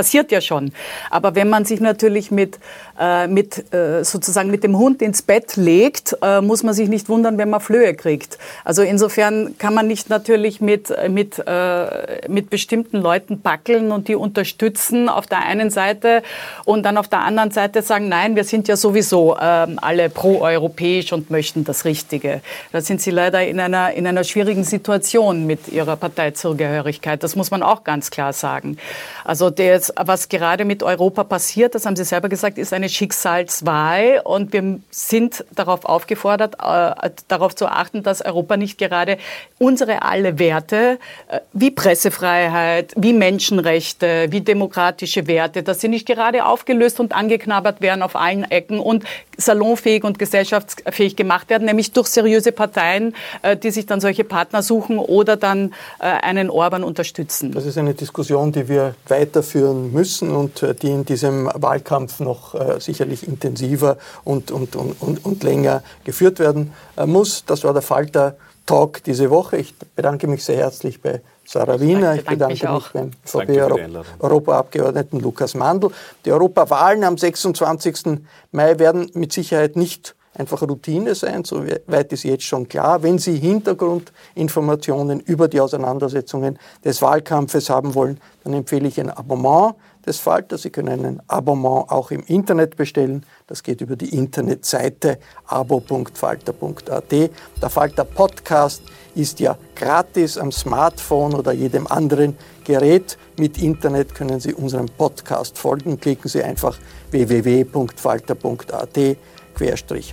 passiert 0.00 0.32
ja 0.32 0.40
schon. 0.40 0.72
Aber 1.10 1.34
wenn 1.34 1.50
man 1.50 1.66
sich 1.66 1.78
natürlich 1.78 2.30
mit, 2.30 2.58
äh, 2.98 3.26
mit 3.26 3.70
äh, 3.74 4.02
sozusagen 4.02 4.50
mit 4.50 4.64
dem 4.64 4.78
Hund 4.78 5.02
ins 5.02 5.20
Bett 5.20 5.56
legt, 5.56 6.16
äh, 6.22 6.40
muss 6.40 6.62
man 6.62 6.72
sich 6.72 6.88
nicht 6.88 7.10
wundern, 7.10 7.36
wenn 7.36 7.50
man 7.50 7.60
Flöhe 7.60 7.92
kriegt. 7.92 8.38
Also 8.64 8.80
insofern 8.80 9.58
kann 9.58 9.74
man 9.74 9.86
nicht 9.86 10.08
natürlich 10.08 10.62
mit, 10.62 10.90
mit, 11.10 11.42
äh, 11.46 12.28
mit 12.28 12.48
bestimmten 12.48 12.96
Leuten 12.96 13.42
backeln 13.42 13.92
und 13.92 14.08
die 14.08 14.14
unterstützen 14.14 15.10
auf 15.10 15.26
der 15.26 15.40
einen 15.44 15.68
Seite 15.68 16.22
und 16.64 16.82
dann 16.84 16.96
auf 16.96 17.08
der 17.08 17.20
anderen 17.20 17.50
Seite 17.50 17.82
sagen, 17.82 18.08
nein, 18.08 18.36
wir 18.36 18.44
sind 18.44 18.68
ja 18.68 18.76
sowieso 18.76 19.36
ähm, 19.38 19.78
alle 19.82 20.08
pro-europäisch 20.08 21.12
und 21.12 21.28
möchten 21.28 21.64
das 21.64 21.84
Richtige. 21.84 22.40
Da 22.72 22.80
sind 22.80 23.02
sie 23.02 23.10
leider 23.10 23.46
in 23.46 23.60
einer, 23.60 23.92
in 23.92 24.06
einer 24.06 24.24
schwierigen 24.24 24.64
Situation 24.64 25.46
mit 25.46 25.68
ihrer 25.68 25.96
Parteizugehörigkeit. 25.96 27.22
Das 27.22 27.36
muss 27.36 27.50
man 27.50 27.62
auch 27.62 27.84
ganz 27.84 28.10
klar 28.10 28.32
sagen. 28.32 28.78
Also 29.24 29.50
der 29.50 29.89
was 29.96 30.28
gerade 30.28 30.64
mit 30.64 30.82
Europa 30.82 31.24
passiert, 31.24 31.74
das 31.74 31.86
haben 31.86 31.96
Sie 31.96 32.04
selber 32.04 32.28
gesagt, 32.28 32.58
ist 32.58 32.72
eine 32.72 32.88
Schicksalswahl. 32.88 34.20
Und 34.24 34.52
wir 34.52 34.80
sind 34.90 35.44
darauf 35.54 35.84
aufgefordert, 35.84 36.54
äh, 36.54 37.10
darauf 37.28 37.54
zu 37.54 37.66
achten, 37.66 38.02
dass 38.02 38.22
Europa 38.22 38.56
nicht 38.56 38.78
gerade 38.78 39.18
unsere 39.58 40.02
alle 40.02 40.38
Werte, 40.38 40.98
äh, 41.28 41.40
wie 41.52 41.70
Pressefreiheit, 41.70 42.92
wie 42.96 43.12
Menschenrechte, 43.12 44.26
wie 44.30 44.40
demokratische 44.40 45.26
Werte, 45.26 45.62
dass 45.62 45.80
sie 45.80 45.88
nicht 45.88 46.06
gerade 46.06 46.44
aufgelöst 46.44 47.00
und 47.00 47.14
angeknabbert 47.14 47.80
werden 47.80 48.02
auf 48.02 48.16
allen 48.16 48.44
Ecken 48.44 48.80
und 48.80 49.04
salonfähig 49.36 50.04
und 50.04 50.18
gesellschaftsfähig 50.18 51.16
gemacht 51.16 51.50
werden, 51.50 51.64
nämlich 51.64 51.92
durch 51.92 52.08
seriöse 52.08 52.52
Parteien, 52.52 53.14
äh, 53.42 53.56
die 53.56 53.70
sich 53.70 53.86
dann 53.86 54.00
solche 54.00 54.24
Partner 54.24 54.62
suchen 54.62 54.98
oder 54.98 55.36
dann 55.36 55.72
einen 55.98 56.50
Orban 56.50 56.84
unterstützen. 56.84 57.52
Das 57.52 57.66
ist 57.66 57.78
eine 57.78 57.94
Diskussion, 57.94 58.52
die 58.52 58.68
wir 58.68 58.94
weiterführen 59.08 59.69
führen 59.70 59.92
müssen 59.92 60.34
und 60.34 60.62
äh, 60.62 60.74
die 60.74 60.90
in 60.90 61.04
diesem 61.04 61.50
Wahlkampf 61.54 62.20
noch 62.20 62.54
äh, 62.54 62.80
sicherlich 62.80 63.26
intensiver 63.26 63.96
und, 64.24 64.50
und, 64.50 64.76
und, 64.76 65.00
und, 65.00 65.24
und 65.24 65.42
länger 65.42 65.82
geführt 66.04 66.38
werden 66.38 66.72
äh, 66.96 67.06
muss. 67.06 67.44
Das 67.46 67.64
war 67.64 67.72
der 67.72 67.82
Falter 67.82 68.36
Talk 68.66 69.02
diese 69.04 69.30
Woche. 69.30 69.56
Ich 69.56 69.74
bedanke 69.96 70.26
mich 70.26 70.44
sehr 70.44 70.56
herzlich 70.56 71.00
bei 71.00 71.22
Sarah 71.44 71.80
Wiener. 71.80 72.14
Ich 72.14 72.24
bedanke 72.24 72.54
mich, 72.54 72.62
mich 72.62 72.88
beim 72.92 73.10
VP-Europaabgeordneten 73.24 75.18
Lukas 75.20 75.54
Mandl. 75.54 75.90
Die 76.24 76.32
Europawahlen 76.32 77.02
am 77.04 77.18
26. 77.18 78.20
Mai 78.52 78.78
werden 78.78 79.10
mit 79.14 79.32
Sicherheit 79.32 79.76
nicht 79.76 80.14
einfach 80.34 80.62
Routine 80.62 81.14
sein, 81.14 81.44
so 81.44 81.64
weit 81.86 82.12
ist 82.12 82.22
jetzt 82.22 82.44
schon 82.44 82.68
klar. 82.68 83.02
Wenn 83.02 83.18
Sie 83.18 83.36
Hintergrundinformationen 83.36 85.20
über 85.20 85.48
die 85.48 85.60
Auseinandersetzungen 85.60 86.58
des 86.84 87.02
Wahlkampfes 87.02 87.68
haben 87.70 87.94
wollen, 87.94 88.20
dann 88.44 88.52
empfehle 88.52 88.88
ich 88.88 89.00
ein 89.00 89.10
Abonnement 89.10 89.74
des 90.06 90.18
Falter. 90.18 90.56
Sie 90.56 90.70
können 90.70 91.04
ein 91.04 91.20
Abonnement 91.26 91.90
auch 91.90 92.10
im 92.10 92.22
Internet 92.26 92.76
bestellen. 92.76 93.26
Das 93.46 93.62
geht 93.62 93.80
über 93.80 93.96
die 93.96 94.16
Internetseite 94.16 95.18
abo.falter.at. 95.46 97.10
Der 97.12 97.70
Falter 97.70 98.04
Podcast 98.04 98.82
ist 99.14 99.40
ja 99.40 99.58
gratis 99.74 100.38
am 100.38 100.52
Smartphone 100.52 101.34
oder 101.34 101.52
jedem 101.52 101.86
anderen 101.88 102.36
Gerät. 102.64 103.18
Mit 103.36 103.60
Internet 103.60 104.14
können 104.14 104.40
Sie 104.40 104.54
unserem 104.54 104.86
Podcast 104.86 105.58
folgen. 105.58 105.98
Klicken 105.98 106.28
Sie 106.28 106.42
einfach 106.42 106.78
www.falter.at 107.10 108.98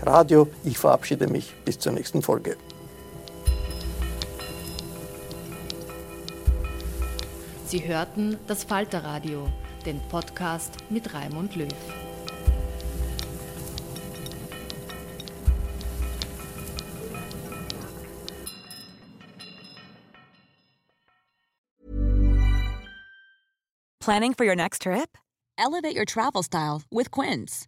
Radio. 0.05 0.47
Ich 0.63 0.77
verabschiede 0.77 1.27
mich 1.27 1.53
bis 1.63 1.79
zur 1.79 1.93
nächsten 1.93 2.21
Folge. 2.21 2.57
Sie 7.65 7.85
hörten 7.85 8.37
das 8.47 8.63
Falterradio, 8.63 9.47
den 9.85 9.99
Podcast 10.09 10.77
mit 10.89 11.13
Raimund 11.13 11.55
Löw. 11.55 11.67
Planning 23.99 24.33
for 24.33 24.45
your 24.45 24.55
next 24.55 24.83
trip? 24.83 25.17
Elevate 25.57 25.93
your 25.93 26.05
travel 26.05 26.41
style 26.41 26.83
with 26.89 27.11
Quince. 27.11 27.67